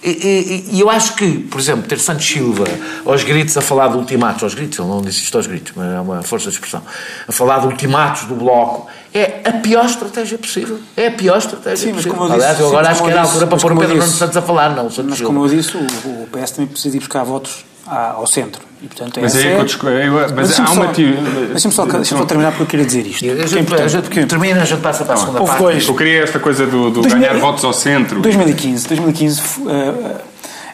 [0.03, 2.65] E, e, e, eu acho que, por exemplo, ter Santos Silva
[3.05, 5.93] aos gritos a falar de ultimatos, aos gritos, ele não disse isto aos gritos, mas
[5.93, 6.83] é uma força de expressão,
[7.27, 10.79] a falar de ultimatos do Bloco, é a pior estratégia possível.
[10.97, 12.13] É a pior estratégia sim, possível.
[12.13, 13.73] Mas como eu disse, Aliás, eu agora sim, acho que era a altura para pôr
[13.73, 14.91] o Pedro Nuno Santos a falar, não.
[14.91, 18.63] Santos mas como eu disse, o, o PS também precisa ir buscar votos ao centro.
[18.81, 19.61] E, portanto, mas aí é,
[20.07, 23.25] eu, mas, mas há uma Deixa-me só, deixa só terminar porque eu queria dizer isto.
[23.25, 24.25] A gente, é gente porque...
[24.25, 25.59] termina, a gente passa para a segunda parte.
[25.59, 25.89] Dois.
[25.89, 28.21] Eu queria esta coisa do, do 2000, ganhar votos ao centro.
[28.21, 30.21] 2015, 2015 uh,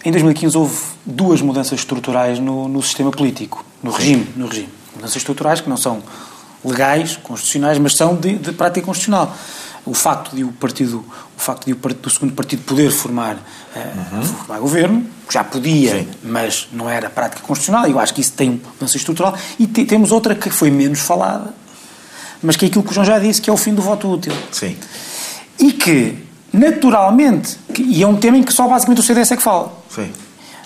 [0.04, 4.68] em 2015 houve duas mudanças estruturais no, no sistema político, no regime, no regime.
[4.94, 6.02] Mudanças estruturais que não são
[6.62, 9.34] legais, constitucionais, mas são de, de prática constitucional.
[9.86, 11.04] O facto de o partido,
[11.36, 14.22] o facto de o, do segundo partido poder formar, uh, uhum.
[14.22, 16.08] formar governo, já podia, Sim.
[16.22, 19.84] mas não era prática constitucional, eu acho que isso tem uma mudança estrutural, e te,
[19.84, 21.54] temos outra que foi menos falada,
[22.42, 24.10] mas que é aquilo que o João já disse, que é o fim do voto
[24.10, 24.32] útil.
[24.50, 24.76] Sim.
[25.58, 26.16] E que,
[26.52, 29.72] naturalmente, que, e é um tema em que só basicamente o CDS é que fala.
[29.88, 30.10] Sim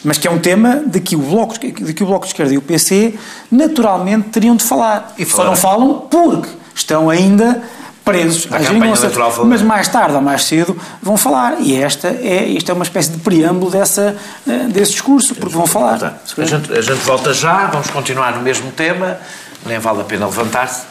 [0.05, 2.55] mas que é um tema de que o Bloco de, que o bloco de Esquerda
[2.55, 3.15] e o PC
[3.51, 5.15] naturalmente teriam de falar.
[5.19, 7.63] E Só não falam porque estão ainda
[8.09, 9.11] presos à geringonça,
[9.45, 11.61] mas mais tarde ou mais cedo vão falar.
[11.61, 14.17] E esta é, esta é uma espécie de preâmbulo dessa,
[14.47, 16.19] eh, desse discurso, porque vão falar.
[16.37, 19.19] A gente, a gente volta já, vamos continuar no mesmo tema,
[19.67, 20.83] nem vale a pena levantar-se.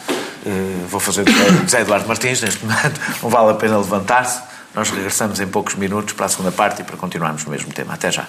[0.46, 4.40] Uh, vou fazer o José Eduardo Martins neste momento, não vale a pena levantar-se.
[4.74, 7.94] Nós regressamos em poucos minutos para a segunda parte e para continuarmos no mesmo tema.
[7.94, 8.28] Até já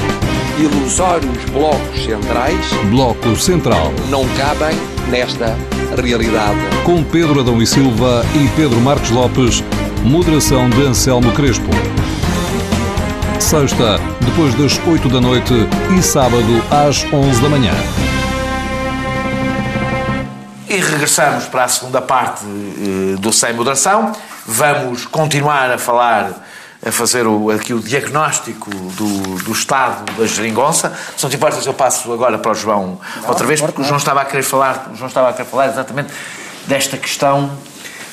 [0.57, 2.65] ilusórios blocos centrais.
[2.89, 3.91] Bloco Central.
[4.09, 4.77] Não cabem
[5.09, 5.55] nesta
[6.01, 6.59] realidade.
[6.83, 9.63] Com Pedro Adão e Silva e Pedro Marcos Lopes,
[10.03, 11.69] moderação de Anselmo Crespo.
[13.39, 15.53] Sexta, depois das 8 da noite
[15.97, 17.73] e sábado às 11 da manhã.
[20.69, 24.13] E regressamos para a segunda parte eh, do Sem Moderação.
[24.45, 26.31] Vamos continuar a falar
[26.85, 30.91] a fazer o, aqui o diagnóstico do, do estado da geringonça.
[31.15, 33.83] Se não te importas, eu passo agora para o João não, outra vez, porque o
[33.83, 36.11] João estava a querer falar, o João estava a querer falar exatamente
[36.67, 37.51] desta questão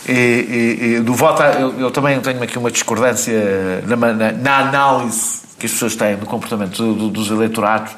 [0.06, 1.42] e, e, e do voto.
[1.42, 6.16] Eu, eu, também tenho aqui uma discordância na, na, na, análise que as pessoas têm
[6.16, 7.92] do comportamento do, do, dos eleitorados.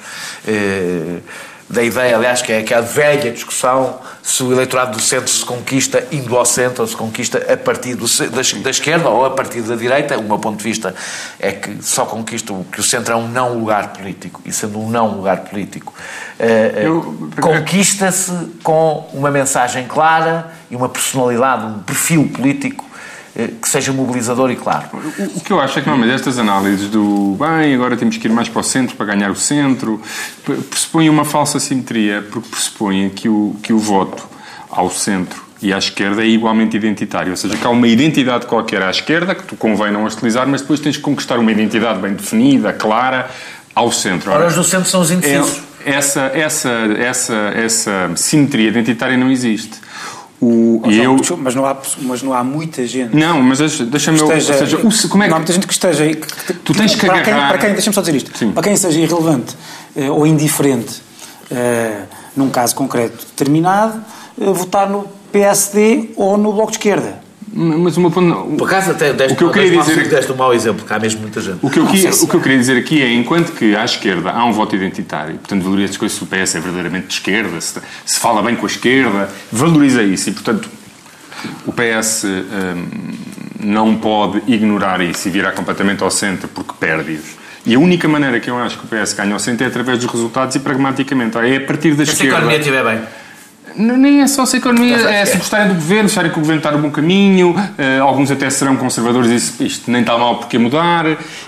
[0.47, 1.19] Eh,
[1.71, 5.45] da ideia, aliás, que é, que é velha discussão se o eleitorado do centro se
[5.45, 9.31] conquista indo ao centro ou se conquista a partir do, da, da, esquerda ou a
[9.31, 10.19] partir da direita.
[10.19, 10.93] O meu ponto de vista
[11.39, 14.81] é que só conquista o que o centro é um não lugar político e sendo
[14.81, 15.95] um não lugar político,
[16.41, 18.33] uh, uh, conquista-se
[18.65, 22.90] com uma mensagem clara e uma personalidade, um perfil político eh,
[23.49, 24.89] que seja mobilizador e claro.
[25.35, 28.31] O, que eu acho é que normalmente estas análises do bem, agora temos que ir
[28.31, 30.01] mais para o centro para ganhar o centro,
[30.45, 34.29] pressupõem uma falsa simetria, porque pressupõem que o, que o voto
[34.71, 37.31] ao centro e à esquerda é igualmente identitário.
[37.31, 40.63] Ou seja, que há uma identidade qualquer à esquerda que tu convém não hostilizar, mas
[40.63, 43.31] depois tens que conquistar uma identidade bem definida, clara,
[43.75, 44.33] ao centro.
[44.33, 45.63] Ora, os do centro são os indecisos.
[45.85, 49.79] É, essa, essa, essa, essa simetria identitária não existe.
[50.41, 51.19] O, oh, eu...
[51.37, 53.15] mas, não há, mas não há muita gente.
[53.15, 54.19] Não, mas deixa-me.
[54.41, 55.31] Seja, o, como é que...
[55.31, 56.07] Não há muita gente que esteja.
[56.07, 57.41] Que, que, tu tens que para agarrar.
[57.41, 58.39] Quem, para quem, deixa-me só dizer isto.
[58.39, 58.53] Sim.
[58.53, 59.55] Para quem seja irrelevante
[59.97, 61.03] uh, ou indiferente
[61.51, 64.03] uh, num caso concreto determinado,
[64.39, 67.21] uh, votar no PSD ou no Bloco de Esquerda.
[67.53, 70.79] Mas uma Por acaso até deste, o que eu queria dizer deste um mau exemplo,
[70.81, 71.59] porque há mesmo muita gente.
[71.61, 74.31] O que, eu queria, o que eu queria dizer aqui é, enquanto que à esquerda
[74.31, 77.61] há um voto identitário, portanto valoriza as coisas se o PS é verdadeiramente de esquerda,
[77.61, 80.69] se, se fala bem com a esquerda, valoriza isso e, portanto,
[81.67, 82.87] o PS um,
[83.59, 87.41] não pode ignorar isso e virar completamente ao centro porque perde-os.
[87.67, 89.99] E a única maneira que eu acho que o PS ganha ao centro é através
[89.99, 91.37] dos resultados e pragmaticamente.
[91.37, 92.17] É a partir da se esquerda.
[92.17, 93.03] Se a economia estiver bem.
[93.77, 96.61] Nem é só se a economia, é se gostarem do governo, acharem que o governo
[96.61, 100.37] está no bom caminho, uh, alguns até serão conservadores e isto, isto nem está mal
[100.37, 101.05] porque mudar,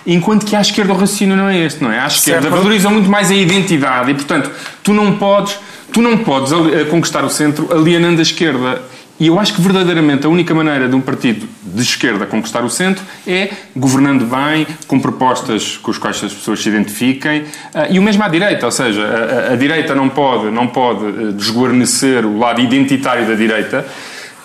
[0.06, 1.98] enquanto que à esquerda o raciocínio não é este, não é?
[1.98, 2.54] À esquerda certo.
[2.54, 4.50] valorizam muito mais a identidade e, portanto,
[4.82, 5.58] tu não podes,
[5.92, 8.82] tu não podes eh, conquistar o centro alienando a esquerda.
[9.22, 12.68] E eu acho que verdadeiramente a única maneira de um partido de esquerda conquistar o
[12.68, 18.00] centro é governando bem, com propostas com as quais as pessoas se identifiquem, ah, e
[18.00, 21.32] o mesmo à direita, ou seja, a, a, a direita não pode, não pode eh,
[21.36, 23.86] desguarnecer o lado identitário da direita,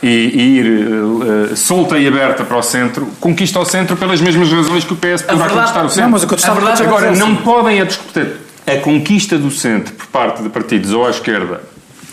[0.03, 4.47] e, e, ir uh, solta e aberta para o centro, conquista o centro pelas mesmas
[4.51, 6.03] razões que o PS poderá conquistar o centro.
[6.03, 8.27] Não, mas o que eu verdade, agora, não podem a discutir
[8.67, 11.61] a conquista do centro por parte de partidos ou à esquerda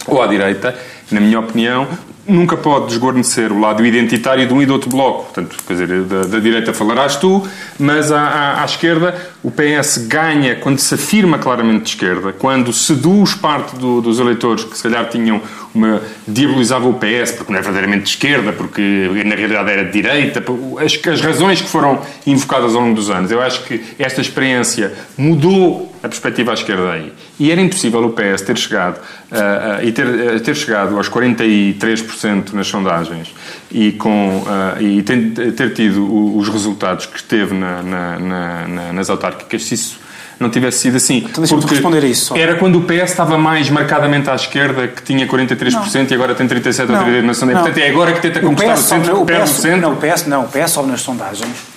[0.06, 0.74] ou à direita,
[1.10, 1.86] na minha opinião,
[2.26, 5.24] nunca pode desguarnecer o lado identitário de um e do outro bloco.
[5.24, 7.46] Portanto, quer dizer, da, da direita falarás tu,
[7.78, 12.72] mas à, à, à, esquerda o PS ganha quando se afirma claramente de esquerda, quando
[12.72, 15.40] seduz parte do, dos eleitores que se calhar tinham
[15.74, 16.00] uma...
[16.26, 20.42] diabolizavam o PS porque não é verdadeiramente de esquerda, porque na realidade era de direita,
[20.82, 23.30] as, as razões que foram invocadas ao longo dos anos.
[23.30, 27.12] Eu acho que esta experiência mudou a perspectiva à esquerda aí.
[27.40, 31.08] E era impossível o PS ter chegado, uh, uh, e ter, uh, ter chegado aos
[31.08, 33.34] 43% 43% nas sondagens
[33.70, 34.44] e, com,
[34.80, 39.98] e ter, ter tido os resultados que teve na, na, na, nas autárquicas, se isso
[40.38, 41.18] não tivesse sido assim.
[41.18, 42.26] Então deixa-me responder a isso.
[42.26, 42.36] Só.
[42.36, 46.06] Era quando o PS estava mais marcadamente à esquerda, que tinha 43% não.
[46.10, 47.62] e agora tem 37% ou 38% na sondagem.
[47.62, 49.80] Portanto, é agora que tenta conquistar o, PS o centro, o PS, centro.
[49.80, 51.74] Não, o PS não, o PS sobe nas sondagens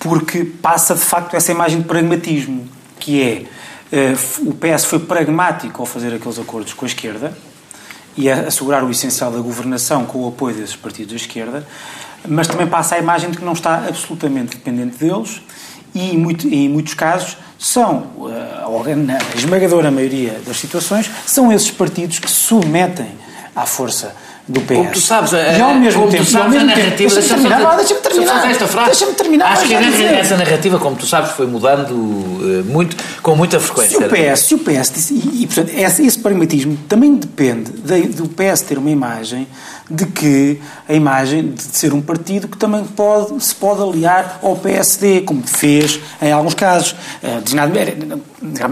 [0.00, 2.66] porque passa de facto essa imagem de pragmatismo,
[2.98, 7.36] que é uh, o PS foi pragmático ao fazer aqueles acordos com a esquerda
[8.16, 11.66] e a assegurar o essencial da governação com o apoio desses partidos da esquerda,
[12.26, 15.42] mas também passa a imagem de que não está absolutamente dependente deles
[15.94, 18.06] e, muito, em muitos casos, são,
[18.86, 23.08] eh, na esmagadora maioria das situações, são esses partidos que submetem
[23.54, 24.14] à força
[24.50, 24.76] do PS.
[24.76, 27.14] Como tu sabes, e ao mesmo tempo, tu sabes, a narrativa...
[27.14, 28.86] Deixa-me terminar, deixa-me terminar.
[28.86, 29.52] Deixa-me terminar.
[29.52, 33.98] Acho que essa narrativa, como tu sabes, foi mudando uh, muito, com muita frequência.
[33.98, 38.08] Se o PS, se o PS e, e portanto, esse, esse pragmatismo também depende de,
[38.08, 39.46] do PS ter uma imagem
[39.88, 44.56] de que a imagem de ser um partido que também pode, se pode aliar ao
[44.56, 46.92] PSD, como fez em alguns casos.
[47.22, 47.40] Uh,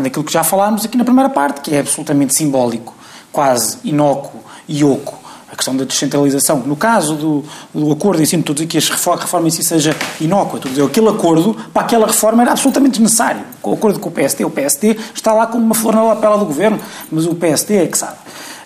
[0.02, 2.94] daquilo que já falámos aqui na primeira parte, que é absolutamente simbólico,
[3.30, 6.58] quase inócuo e oco a questão da descentralização.
[6.58, 9.62] No caso do, do acordo em si, estou a dizer que a reforma em si
[9.64, 13.42] seja inócua, estou a dizer aquele acordo para aquela reforma era absolutamente necessário.
[13.62, 16.44] O acordo com o PSD, o PSD está lá como uma flor na lapela do
[16.44, 16.78] governo,
[17.11, 18.16] mas o PSD é que sabe.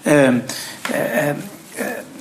[0.05, 0.39] Uh,
[0.91, 1.39] uh,
[1.81, 2.13] uh,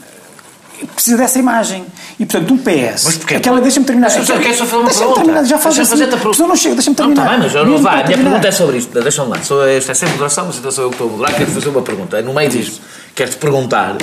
[1.01, 1.85] precisa dessa imagem.
[2.19, 3.03] E, portanto, um PS.
[3.05, 3.35] Mas porquê?
[3.35, 4.07] Aquela, deixa-me terminar.
[4.07, 5.45] Deixa-me só, deixa fazer uma deixa pergunta.
[5.45, 6.07] já faz assim.
[6.07, 7.39] Fazer não chega, deixa-me terminar.
[7.39, 8.03] Não, está bem, mas não vai.
[8.03, 9.01] A minha pergunta é sobre isto.
[9.01, 9.41] Deixa-me lá.
[9.41, 11.35] Sou, isto é sem moderação, mas então sou eu que estou a moderar.
[11.35, 12.21] Quero fazer uma pergunta.
[12.21, 12.81] No meio disto,
[13.15, 13.97] quero-te perguntar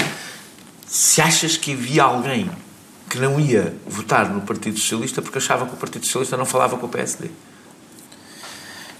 [0.89, 2.51] se achas que havia alguém
[3.09, 6.77] que não ia votar no Partido Socialista porque achava que o Partido Socialista não falava
[6.77, 7.31] com o PSD.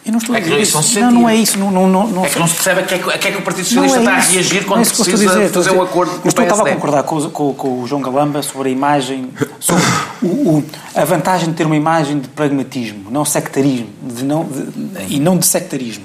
[0.07, 1.01] Eu não estou é a dizer isso.
[1.01, 1.59] Não, não é isso.
[1.59, 3.43] Não, não, não, é que não se percebe a que é que, é que o
[3.43, 6.33] Partido Socialista é está a reagir quando é precisa dizer, fazer um acordo com o
[6.33, 6.41] PSD.
[6.41, 9.85] Eu estava a concordar com, com, com, o João Galamba sobre a imagem, sobre
[10.23, 15.15] o, o, a vantagem de ter uma imagem de pragmatismo, não sectarismo, de não, de,
[15.15, 16.05] e não de sectarismo.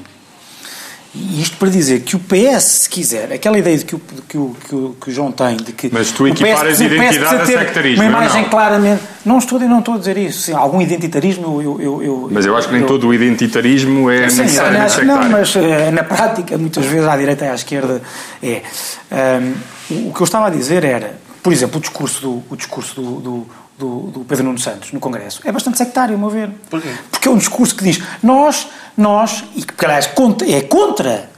[1.15, 4.35] E isto para dizer que o PS, se quiser, aquela ideia de que o, que
[4.35, 5.87] o, que o, que o João tem, de que.
[5.93, 8.03] Mas tu equiparas a identidade a sectarismo.
[8.03, 8.49] Uma imagem não.
[8.49, 9.03] claramente.
[9.23, 10.41] Não estou, não estou a dizer isso.
[10.41, 14.27] Sim, algum identitarismo eu, eu, eu, Mas eu acho que nem todo o identitarismo é
[14.27, 15.59] sim, necessariamente acho, Não, mas uh,
[15.93, 18.01] na prática, muitas vezes à direita e à esquerda
[18.41, 18.63] é.
[19.11, 22.99] Um, o que eu estava a dizer era, por exemplo, o discurso do, o discurso
[22.99, 23.47] do, do
[23.83, 26.49] do, do, Pedro Nuno Santos no Congresso é bastante sectário, a meu ver.
[26.69, 26.89] Porquê?
[27.11, 30.09] Porque é um discurso que diz nós, nós, e que aliás
[30.47, 31.29] é contra,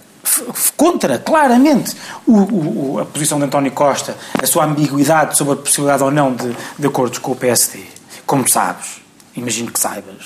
[0.78, 1.96] contra claramente
[2.28, 2.34] o,
[2.94, 6.56] o, a posição de António Costa, a sua ambiguidade sobre a possibilidade ou não de,
[6.78, 7.84] de acordos com o PSD.
[8.26, 9.02] Como sabes,
[9.36, 10.26] imagino que saibas.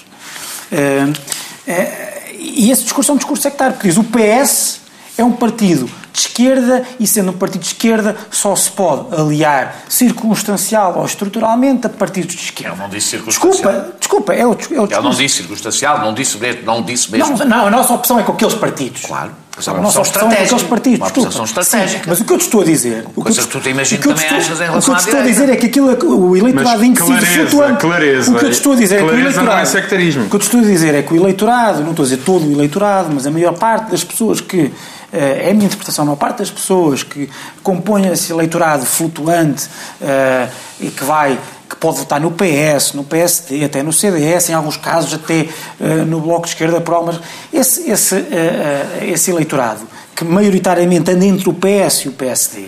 [0.71, 4.78] Uh, uh, e esse discurso é um discurso sectário, porque diz o PS
[5.19, 9.83] é um partido de esquerda e, sendo um partido de esquerda, só se pode aliar
[9.87, 12.73] circunstancial ou estruturalmente a partidos de esquerda.
[12.73, 13.71] Ele não disse circunstancial.
[13.71, 14.93] Desculpa, desculpa, é o, é o discurso.
[14.93, 17.37] Ele não disse circunstancial, não disse, não disse mesmo.
[17.37, 19.01] Não, não, a nossa opção é com aqueles partidos.
[19.01, 19.31] Claro.
[19.67, 20.99] A nossa opção é com aqueles partidos.
[20.99, 22.03] Uma posição estratégica.
[22.03, 23.05] Sim, mas o que eu te estou a dizer.
[23.13, 24.95] O Coisa que, que tu te imaginas também estou, achas em relação O que eu
[24.95, 27.81] te estou a dizer é que aquilo, o eleitorado indeciso flutuante.
[27.81, 29.45] Clareza, o que eu te estou a dizer é que o eleitorado.
[29.45, 30.23] Não é sectarismo.
[30.23, 32.21] O que eu te estou a dizer é que o eleitorado, não estou a dizer
[32.23, 34.71] todo o eleitorado, mas a maior parte das pessoas que
[35.11, 37.29] é a minha interpretação, a maior parte das pessoas que
[37.63, 39.67] compõem esse eleitorado flutuante
[40.01, 44.53] uh, e que vai que pode votar no PS, no PSD, até no CDS, em
[44.53, 45.47] alguns casos até
[45.79, 47.19] uh, no Bloco de Esquerda por algumas...
[47.53, 49.81] Esse, esse, uh, esse eleitorado,
[50.15, 52.65] que maioritariamente anda entre o PS e o PSD,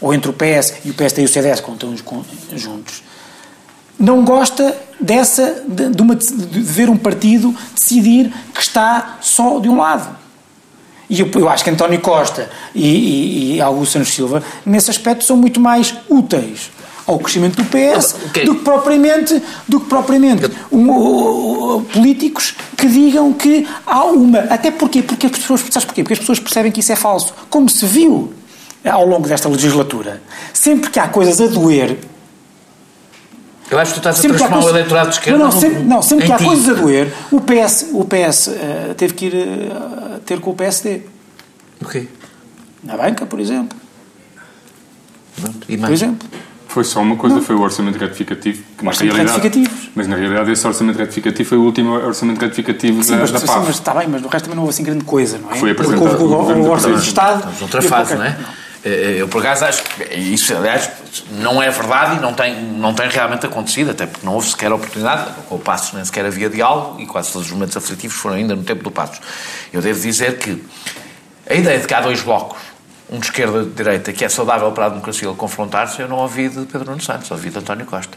[0.00, 2.16] ou entre o PS e o PSD e o CDS, quando estão
[2.56, 3.02] juntos,
[3.98, 9.68] não gosta dessa, de, de, uma, de ver um partido decidir que está só de
[9.68, 10.16] um lado.
[11.10, 15.24] E eu, eu acho que António Costa e, e, e Augusto Santos Silva, nesse aspecto,
[15.24, 16.70] são muito mais úteis
[17.04, 18.44] ao crescimento do PS okay.
[18.44, 24.38] do que propriamente, do que propriamente um, uh, políticos que digam que há uma.
[24.38, 25.60] Até porque, porque as pessoas.
[25.70, 26.04] Sabes porquê?
[26.04, 27.34] Porque as pessoas percebem que isso é falso.
[27.48, 28.32] Como se viu
[28.84, 30.22] ao longo desta legislatura.
[30.52, 31.98] Sempre que há coisas a doer.
[33.70, 34.66] Eu acho que tu estás a transformar coisa...
[34.66, 35.38] o eleitorado de esquerda.
[35.38, 38.94] Não, não, sempre, não, sempre que há coisas a doer, o PS, o PS uh,
[38.96, 41.02] teve que ir uh, ter com o PSD.
[41.80, 42.08] O quê?
[42.82, 43.78] Na banca, por exemplo.
[45.40, 45.88] Pronto, e mais?
[45.88, 46.28] Por exemplo.
[46.66, 47.42] Foi só uma coisa, não.
[47.42, 48.62] foi o orçamento retificativo.
[48.78, 53.10] Que na realidade, mas na realidade esse orçamento retificativo foi o último orçamento retificativo sim,
[53.10, 53.52] da, mas, da PAF.
[53.52, 55.56] Sim, mas está bem, mas no resto também não houve assim grande coisa, não é?
[55.56, 57.38] Foi apresentado o, o, o orçamento de Estado.
[57.38, 58.38] Estamos noutra fase, não é?
[58.40, 58.69] Não.
[58.84, 60.90] Eh, eu, por acaso, acho que isso, aliás,
[61.32, 64.72] não é verdade e não tem, não tem realmente acontecido, até porque não houve sequer
[64.72, 65.30] oportunidade.
[65.48, 68.56] Com o Passos nem sequer havia diálogo e quase todos os momentos aflitivos foram ainda
[68.56, 69.20] no tempo do Passos.
[69.72, 70.62] Eu devo dizer que
[71.48, 72.58] a ideia de que há dois blocos,
[73.10, 76.48] um de esquerda de direita que é saudável para a democracia confrontar-se, eu não ouvi
[76.48, 78.16] de Pedro Nuno Santos, ouvi de António Costa.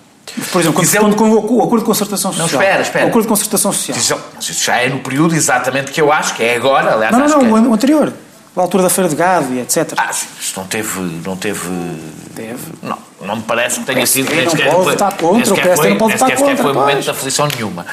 [0.51, 2.47] Por exemplo, quando, Diz quando convocou o acordo de concertação social.
[2.47, 3.05] Não, espera, espera.
[3.05, 3.97] O acordo de concertação social.
[3.97, 6.93] Diz ele, mas isso já é no período exatamente que eu acho que é agora,
[6.93, 7.69] aliás, Não, não, não, que é.
[7.69, 8.13] o anterior.
[8.55, 9.93] A altura da Feira de Gado e etc.
[9.97, 10.99] Ah, isso não teve.
[11.25, 11.59] Não teve.
[12.35, 12.57] Teve.
[12.83, 14.29] Não, não me parece que tenha sido.
[14.33, 17.47] não pode foi- votar contra, o PSD não pode sequer contra, foi momento de aflição
[17.47, 17.85] nenhuma.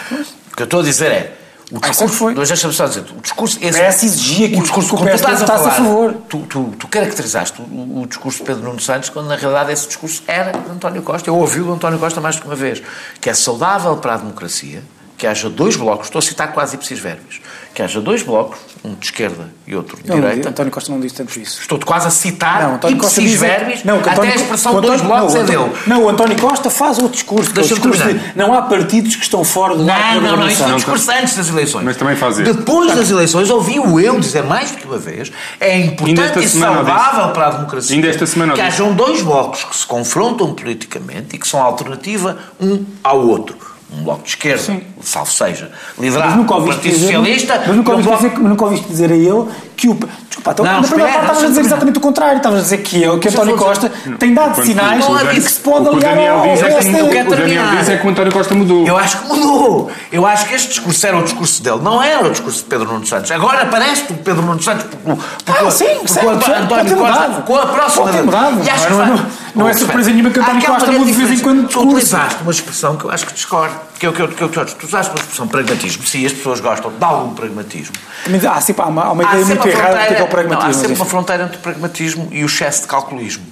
[0.53, 1.37] O que eu estou a dizer é.
[1.73, 2.15] O Ah, discurso.
[2.17, 2.35] foi.
[2.35, 3.05] Mas deixa-me só dizer.
[3.17, 3.57] O discurso.
[3.63, 6.15] Esse, PS exigia que o discurso que o estás votasse a falar, favor.
[6.29, 9.87] Tu, tu, tu caracterizaste o, o discurso de Pedro Nuno Santos quando na realidade esse
[9.87, 11.31] discurso era de António Costa.
[11.31, 12.83] Eu ouvi o de António Costa mais de uma vez.
[13.21, 14.83] Que é saudável para a democracia
[15.17, 17.43] que haja dois blocos, estou a citar quase ipsis verbis,
[17.73, 20.49] que haja dois blocos, um de esquerda e outro de Não, direita.
[20.49, 21.61] António Costa não disse tanto isso.
[21.61, 23.41] Estou-te quase a citar Não, António Costa diz...
[23.43, 25.45] é- verbis, não, que até António- a expressão o António- dois blocos não, é o
[25.45, 25.83] António- dele.
[25.87, 27.53] Não, o António Costa faz outro discurso.
[27.53, 30.29] que é o discurso de, não há partidos que estão fora do arco Não, da
[30.31, 31.85] não, não, isso foi um discurso antes das eleições.
[31.85, 32.53] Mas também faz isso.
[32.55, 35.31] Depois das eleições, ouvi-o eu dizer mais do que uma vez,
[35.61, 37.33] é importante e saudável disse.
[37.35, 41.39] para a democracia Ainda esta semana que hajam dois blocos que se confrontam politicamente e
[41.39, 43.57] que são alternativa um ao outro.
[43.93, 44.83] Um bloco de esquerda, Sim.
[45.03, 47.65] salvo seja, liderado pelo Partido dizer, Socialista.
[47.67, 49.45] mas nunca um bloco- dizer, mas nunca ouviste dizer a ele
[49.81, 49.95] que o.
[49.95, 52.37] Desculpa, então, Não, na primeira espera, parte estavas a dizer exatamente o contrário.
[52.37, 55.41] Estavas a dizer que, ele, que António Costa tem dado sinais Não é de que
[55.41, 57.01] se pode aliar ao diz é que, PSD.
[57.01, 58.87] eu o quero que o Daniel diz é que o António Costa mudou.
[58.87, 59.91] Eu acho que mudou.
[60.13, 62.87] Eu acho que este discurso era o discurso dele, não era o discurso de Pedro
[62.93, 63.31] Nuno Santos.
[63.31, 67.29] Agora parece o Pedro Nuno Santos porque, porque, Ah, sim, porque certo, o António Costa
[67.47, 68.03] com a próxima.
[68.05, 68.65] Pode ter mudado.
[68.65, 71.41] E acho que Não, não, não é surpresa nenhuma que António Costa mude de vez
[71.41, 71.89] em quando Tu discurso.
[71.89, 73.75] utilizaste uma expressão que eu acho que discordo.
[74.01, 76.07] Que eu, que eu, que eu, que eu- tu usaste uma expressão pragmatismo.
[76.07, 77.95] Sim, as pessoas gostam de algum pragmatismo.
[78.25, 80.25] Também Há, sempre, há uma, uma ideia muito errada do que é o fronteira- não,
[80.25, 80.73] há pragmatismo.
[80.75, 83.45] sempre mas uma fronteira entre o pragmatismo e o excesso de calculismo.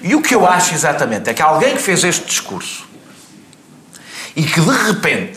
[0.00, 2.86] E o que eu acho exatamente é que alguém que fez este discurso
[4.36, 5.36] e que de repente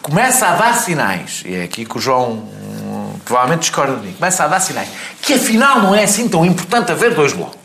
[0.00, 4.12] começa a dar sinais, e é aqui que o João hum, provavelmente discorda de mim,
[4.14, 4.88] começa a dar sinais
[5.20, 7.58] que afinal não é assim tão importante haver dois blocos.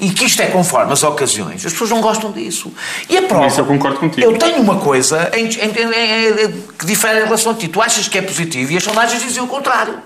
[0.00, 1.64] E que isto é conforme as ocasiões.
[1.64, 2.72] As pessoas não gostam disso.
[3.08, 3.46] E a prova.
[3.46, 4.22] Isso eu concordo contigo.
[4.26, 7.68] Eu tenho uma coisa em- em- em- que difere em relação a ti.
[7.68, 9.98] Tu achas que é positivo e as sondagens dizem o contrário.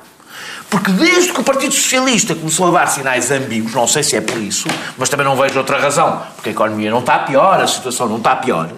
[0.71, 4.21] Porque desde que o Partido Socialista começou a dar sinais ambíguos, não sei se é
[4.21, 7.67] por isso, mas também não vejo outra razão, porque a economia não está pior, a
[7.67, 8.69] situação não está pior.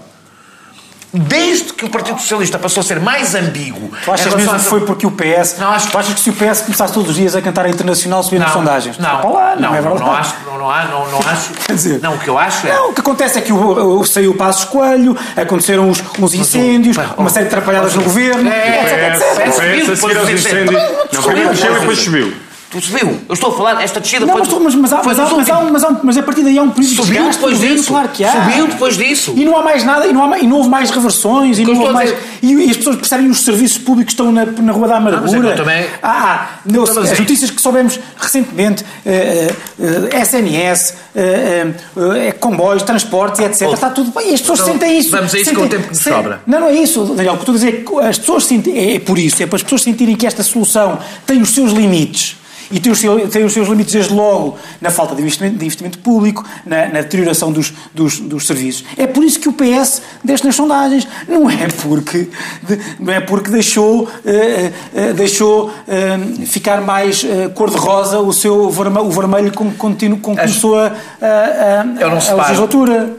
[1.12, 3.90] Desde que o Partido Socialista passou a ser mais ambíguo.
[4.04, 5.56] Tu achas mesmo a- que foi porque o PS.
[5.58, 7.68] Não, acho- Tu achas que se o PS começasse todos os dias a cantar a
[7.68, 8.96] internacional subir nas sondagens?
[8.96, 10.00] Não, Para lá, não, não, é não, verdade.
[10.04, 11.50] não acho, não, não, há- não, não acho.
[11.66, 12.72] Quer dizer, não, o que eu acho é.
[12.74, 16.34] Não, o que acontece é que o, o, saiu o Passo Coelho, aconteceram uns, uns
[16.34, 19.22] incêndios, Mas, uma série de atrapalhadas no governo, É, etc, é, etc.
[19.40, 20.82] é, PS, subiu, a seguir depois aos dizer- incêndios.
[20.82, 22.49] Não, Não, subiu, primeiro desceu e depois depois dizer- subiu.
[22.70, 23.18] Tu subiu.
[23.28, 25.34] Eu estou a falar, esta descida Não, foi mas, mas, mas, há, foi mas, há,
[25.36, 27.58] mas, há, mas, há, mas a partir daí há um período de Subiu desgaste depois
[27.60, 27.88] disso.
[27.88, 28.32] Claro que há.
[28.44, 29.34] Subiu depois disso.
[29.36, 31.80] E não há mais nada, e não, há, e não houve mais reversões, e, não
[31.80, 34.86] houve mais, e, e as pessoas percebem os serviços públicos que estão na, na Rua
[34.86, 35.48] da mas é Amargura.
[35.48, 41.66] eu também- Ah, ah, não, as é notícias que soubemos recentemente, eh, eh, SNS, eh,
[41.96, 43.66] eh, eh, comboios, transportes, etc.
[43.68, 43.74] Oh.
[43.74, 44.30] Está tudo bem.
[44.30, 45.10] E as pessoas Então, sentem isso.
[45.10, 46.40] vamos a isso sentem, com o tempo que nos sentem- sobra.
[46.46, 47.34] Não, não é isso, Daniel.
[47.34, 49.46] O que estou a dizer é que as pessoas sentem, é, é por isso, é
[49.46, 52.36] para as pessoas sentirem que esta solução tem os seus limites.
[52.72, 55.64] E tem os, seus, tem os seus limites, desde logo, na falta de investimento, de
[55.64, 58.84] investimento público, na, na deterioração dos, dos, dos serviços.
[58.96, 61.06] É por isso que o PS desce nas sondagens.
[61.26, 62.28] Não é porque,
[62.62, 68.70] de- não é porque deixou, eh, eh, deixou eh, ficar mais eh, cor-de-rosa o seu
[68.70, 70.86] vermelho, o vermelho com, continu, com que começou a,
[71.20, 73.16] a, a, Eu não a legislatura.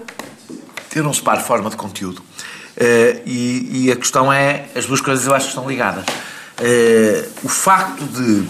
[0.96, 2.22] Eu não separo forma de conteúdo.
[2.78, 6.06] Eh, e, e a questão é, as duas coisas eu acho que estão ligadas.
[6.58, 8.44] Eh, o facto de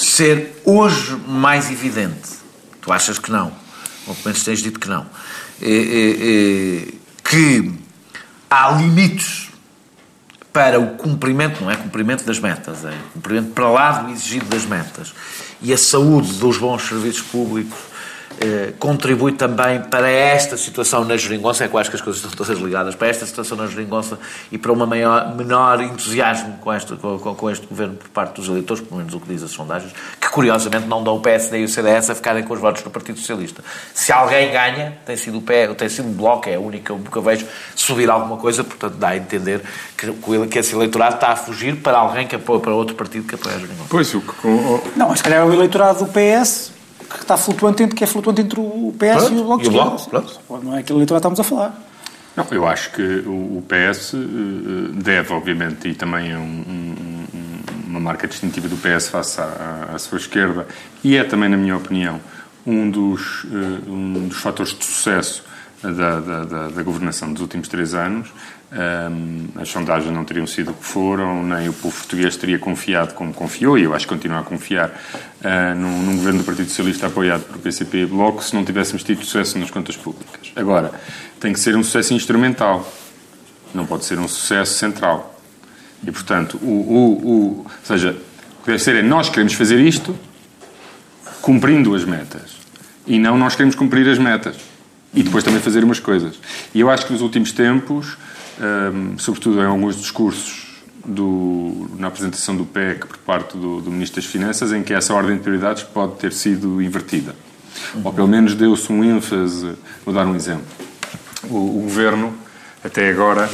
[0.00, 2.30] ser hoje mais evidente,
[2.80, 3.52] tu achas que não,
[4.06, 5.06] ou pelo menos tens dito que não,
[5.60, 7.70] eh, eh, eh, que
[8.48, 9.50] há limites
[10.52, 14.64] para o cumprimento, não é cumprimento das metas, é cumprimento para lá do exigido das
[14.64, 15.12] metas.
[15.62, 17.78] E a saúde dos bons serviços públicos
[18.40, 22.22] eh, contribui também para esta situação na geringonça, é que eu acho que as coisas
[22.24, 24.18] estão todas ligadas, para esta situação na geringonça
[24.50, 28.48] e para uma maior, menor entusiasmo com este, com, com- este governo por parte dos
[28.48, 31.64] eleitores, pelo menos o que diz as sondagens, que curiosamente não dão o PSD e
[31.64, 33.62] o CDS a ficarem com os votos do Partido Socialista.
[33.92, 37.16] Se alguém ganha, tem sido o PE, tem sido o Bloco, é a única que
[37.18, 37.46] eu vejo
[37.76, 39.60] subir alguma coisa, portanto dá a entender
[39.98, 40.10] que,
[40.48, 43.56] que esse eleitorado está a fugir para alguém que apoia, para outro partido que apoia
[43.56, 43.88] a geringonça.
[43.90, 44.48] Pois, o que-
[44.96, 46.79] Não, mas se calhar é o eleitorado do PS
[47.10, 49.66] que está flutuante entre, que é flutuante entre o PS Pronto, e o Bloco e
[49.66, 50.26] o de Bloco, Esquerda.
[50.46, 50.64] pronto.
[50.64, 51.82] Não é aquele eleitorado que estamos a falar.
[52.36, 54.18] Não, eu acho que o PS eh,
[54.94, 59.44] deve, obviamente, e também é um- um- um- uma marca distintiva do PS face à,
[59.90, 60.66] à- à sua esquerda,
[61.02, 62.20] e é também, na minha opinião,
[62.64, 65.42] um dos, eh, um dos fatores de sucesso
[65.82, 65.90] da,
[66.20, 68.28] da, da, da governação dos últimos três anos,
[68.72, 73.14] um, as sondagens não teriam sido o que foram, nem o povo português teria confiado
[73.14, 76.68] como confiou, e eu acho que continua a confiar uh, num, num, governo do Partido
[76.68, 80.52] Socialista apoiado por PCP e Bloco se não tivéssemos tido sucesso nas contas públicas.
[80.54, 80.92] Agora,
[81.40, 82.90] tem que ser um sucesso instrumental,
[83.74, 85.40] não pode ser um sucesso central.
[86.06, 88.16] E, portanto, o, o, o, ou seja,
[88.60, 90.16] o que deve ser é nós queremos fazer isto
[91.42, 92.56] cumprindo as metas
[93.06, 94.56] e não nós queremos cumprir as metas
[95.12, 96.38] e depois também fazer umas coisas.
[96.74, 98.16] E eu acho que nos últimos tempos
[98.60, 100.70] um, sobretudo em alguns discursos
[101.04, 105.14] do, na apresentação do PEC por parte do, do, Ministro das Finanças, em que essa
[105.14, 107.34] ordem de prioridades pode ter sido invertida.
[107.94, 108.02] Uhum.
[108.04, 109.74] Ou pelo menos deu-se um ênfase.
[110.04, 110.66] Vou dar um exemplo.
[111.48, 112.34] O, o Governo,
[112.84, 113.48] até agora,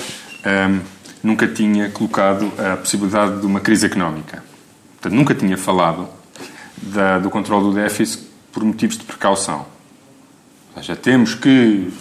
[0.44, 0.80] um,
[1.22, 4.42] nunca tinha colocado a possibilidade de uma crise económica.
[4.94, 6.08] Portanto, nunca tinha falado
[6.82, 9.66] da, do controle do déficit por motivos de precaução.
[10.74, 11.92] Ou seja, temos que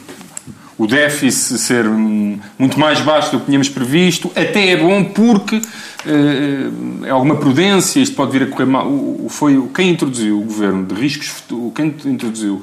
[0.77, 5.61] o déficit ser muito mais baixo do que tínhamos previsto, até é bom porque
[7.03, 8.87] é alguma prudência, isto pode vir a correr mal.
[8.87, 12.61] O, foi quem introduziu o governo de riscos, quem introduziu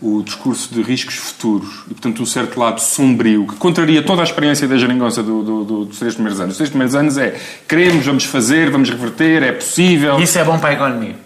[0.00, 4.24] o discurso de riscos futuros e, portanto, um certo lado sombrio que contraria toda a
[4.24, 6.52] experiência da geringonça do, do, do, dos três primeiros anos.
[6.52, 7.36] Os três primeiros anos é
[7.66, 10.20] queremos, vamos fazer, vamos reverter, é possível.
[10.20, 11.16] Isso é bom para a economia.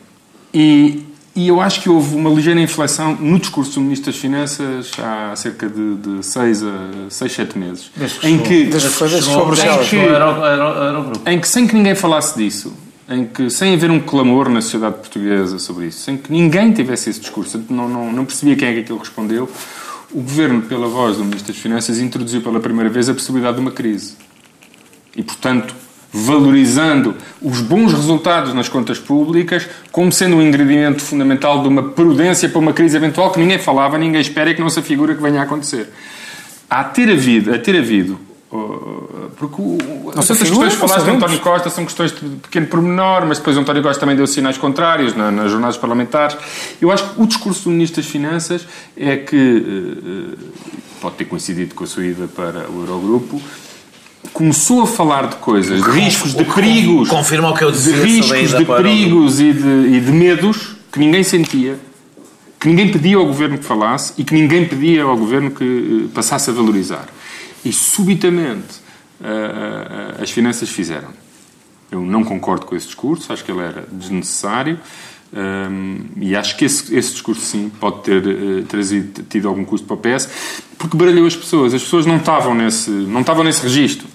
[0.54, 1.02] E,
[1.34, 5.34] e eu acho que houve uma ligeira inflexão no discurso do Ministro das Finanças há
[5.34, 7.90] cerca de, de seis a seis, sete meses.
[7.96, 12.74] Desde em que, desde que, desde em, que, em que, sem que ninguém falasse disso,
[13.08, 17.08] em que, sem haver um clamor na sociedade portuguesa sobre isso, sem que ninguém tivesse
[17.08, 19.48] esse discurso, não, não, não percebia quem é que aquilo respondeu,
[20.10, 23.62] o Governo, pela voz do Ministro das Finanças, introduziu pela primeira vez a possibilidade de
[23.62, 24.16] uma crise.
[25.16, 25.74] E, portanto,
[26.12, 32.48] valorizando os bons resultados nas contas públicas como sendo um ingrediente fundamental de uma prudência
[32.48, 35.22] para uma crise eventual que ninguém falava, ninguém espera e que não se afigura que
[35.22, 35.90] venha a acontecer.
[36.68, 38.20] A ter havido, a ter havido
[38.52, 43.24] uh, porque o, as questões que falaste de António Costa são questões de pequeno pormenor,
[43.26, 46.36] mas depois o António Costa também deu sinais contrários na, nas jornadas parlamentares.
[46.80, 50.38] Eu acho que o discurso do Ministro das Finanças é que, uh,
[51.00, 53.40] pode ter coincidido com a sua ida para o Eurogrupo,
[54.32, 57.08] começou a falar de coisas, de riscos, de perigos.
[57.08, 57.94] Confirma o que eu dizia.
[57.94, 61.78] De riscos, de perigos e de, e de medos que ninguém sentia,
[62.60, 66.08] que ninguém pedia ao governo que falasse e que ninguém pedia ao governo que eh,
[66.14, 67.06] passasse a valorizar.
[67.64, 68.74] E subitamente
[69.20, 71.08] uh, uh, as finanças fizeram.
[71.90, 74.78] Eu não concordo com esse discurso, acho que ele era desnecessário.
[75.32, 79.64] Um, ehm, e acho que esse, esse, discurso, sim, pode ter uh, trazido, tido algum
[79.64, 80.28] custo para o PS,
[80.76, 81.72] porque baralhou as pessoas.
[81.72, 84.06] As pessoas não estavam nesse, não estavam nesse registro.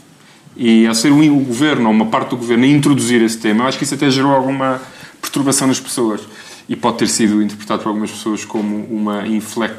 [0.58, 3.68] E ao ser o governo, ou uma parte do governo, a introduzir esse tema, eu
[3.68, 4.82] acho que isso até gerou alguma
[5.22, 6.22] perturbação nas pessoas.
[6.68, 9.24] E pode ter sido interpretado por algumas pessoas como uma,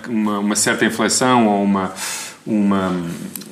[0.09, 1.93] uma, uma certa inflexão ou uma,
[2.47, 2.93] uma,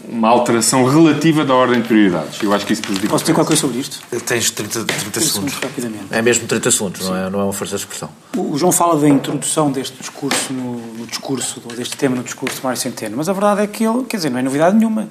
[0.08, 2.40] uma alteração relativa da ordem de prioridades.
[2.40, 3.10] Eu acho que isso prejudica.
[3.10, 4.00] Posso dizer qualquer coisa sobre isto?
[4.24, 5.54] Tens 30, 30 segundos.
[5.54, 6.04] rapidamente.
[6.12, 8.08] É mesmo 30 segundos, não é, não é uma força de expressão.
[8.36, 12.64] O João fala da introdução deste discurso no, no discurso, deste tema no discurso de
[12.64, 15.08] Mário Centeno, mas a verdade é que ele, quer dizer, não é novidade nenhuma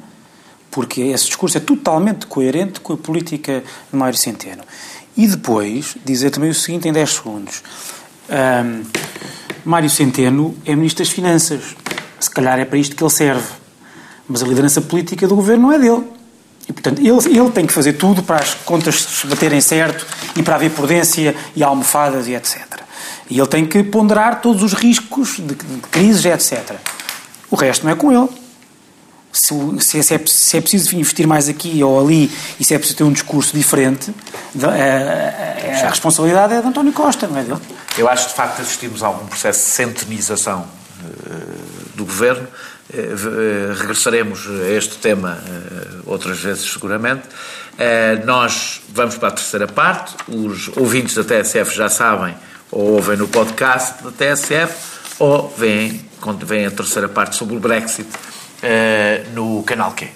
[0.76, 4.62] porque esse discurso é totalmente coerente com a política de Mário Centeno.
[5.16, 7.64] E depois, dizer também o seguinte em 10 segundos.
[8.30, 8.84] Um,
[9.64, 11.78] Mário Centeno é Ministro das Finanças.
[12.20, 13.48] Se calhar é para isto que ele serve.
[14.28, 16.04] Mas a liderança política do governo não é dele.
[16.68, 20.06] E, portanto, ele, ele tem que fazer tudo para as contas se baterem certo
[20.36, 22.82] e para haver prudência e almofadas e etc.
[23.30, 26.76] E ele tem que ponderar todos os riscos de, de crises, etc.
[27.50, 28.28] O resto não é com ele
[29.36, 32.98] se, se, é, se, é, preciso investir mais aqui ou ali e se é preciso
[32.98, 34.14] ter um discurso diferente,
[34.64, 37.60] a, a, a responsabilidade é de António Costa, não é dele?
[37.98, 42.48] Eu acho que, de facto, assistimos a algum processo de centenização uh, do governo.
[42.94, 47.24] Uh, regressaremos a este tema uh, outras vezes, seguramente.
[48.26, 50.16] nós vamos para a terceira parte.
[50.30, 52.36] Os ouvintes da TSF já sabem,
[52.72, 54.74] ou ouvem no podcast da TSF,
[55.20, 56.06] ou veem,
[56.46, 58.08] veem a terceira parte sobre o Brexit
[58.62, 60.08] eh, no canal Q.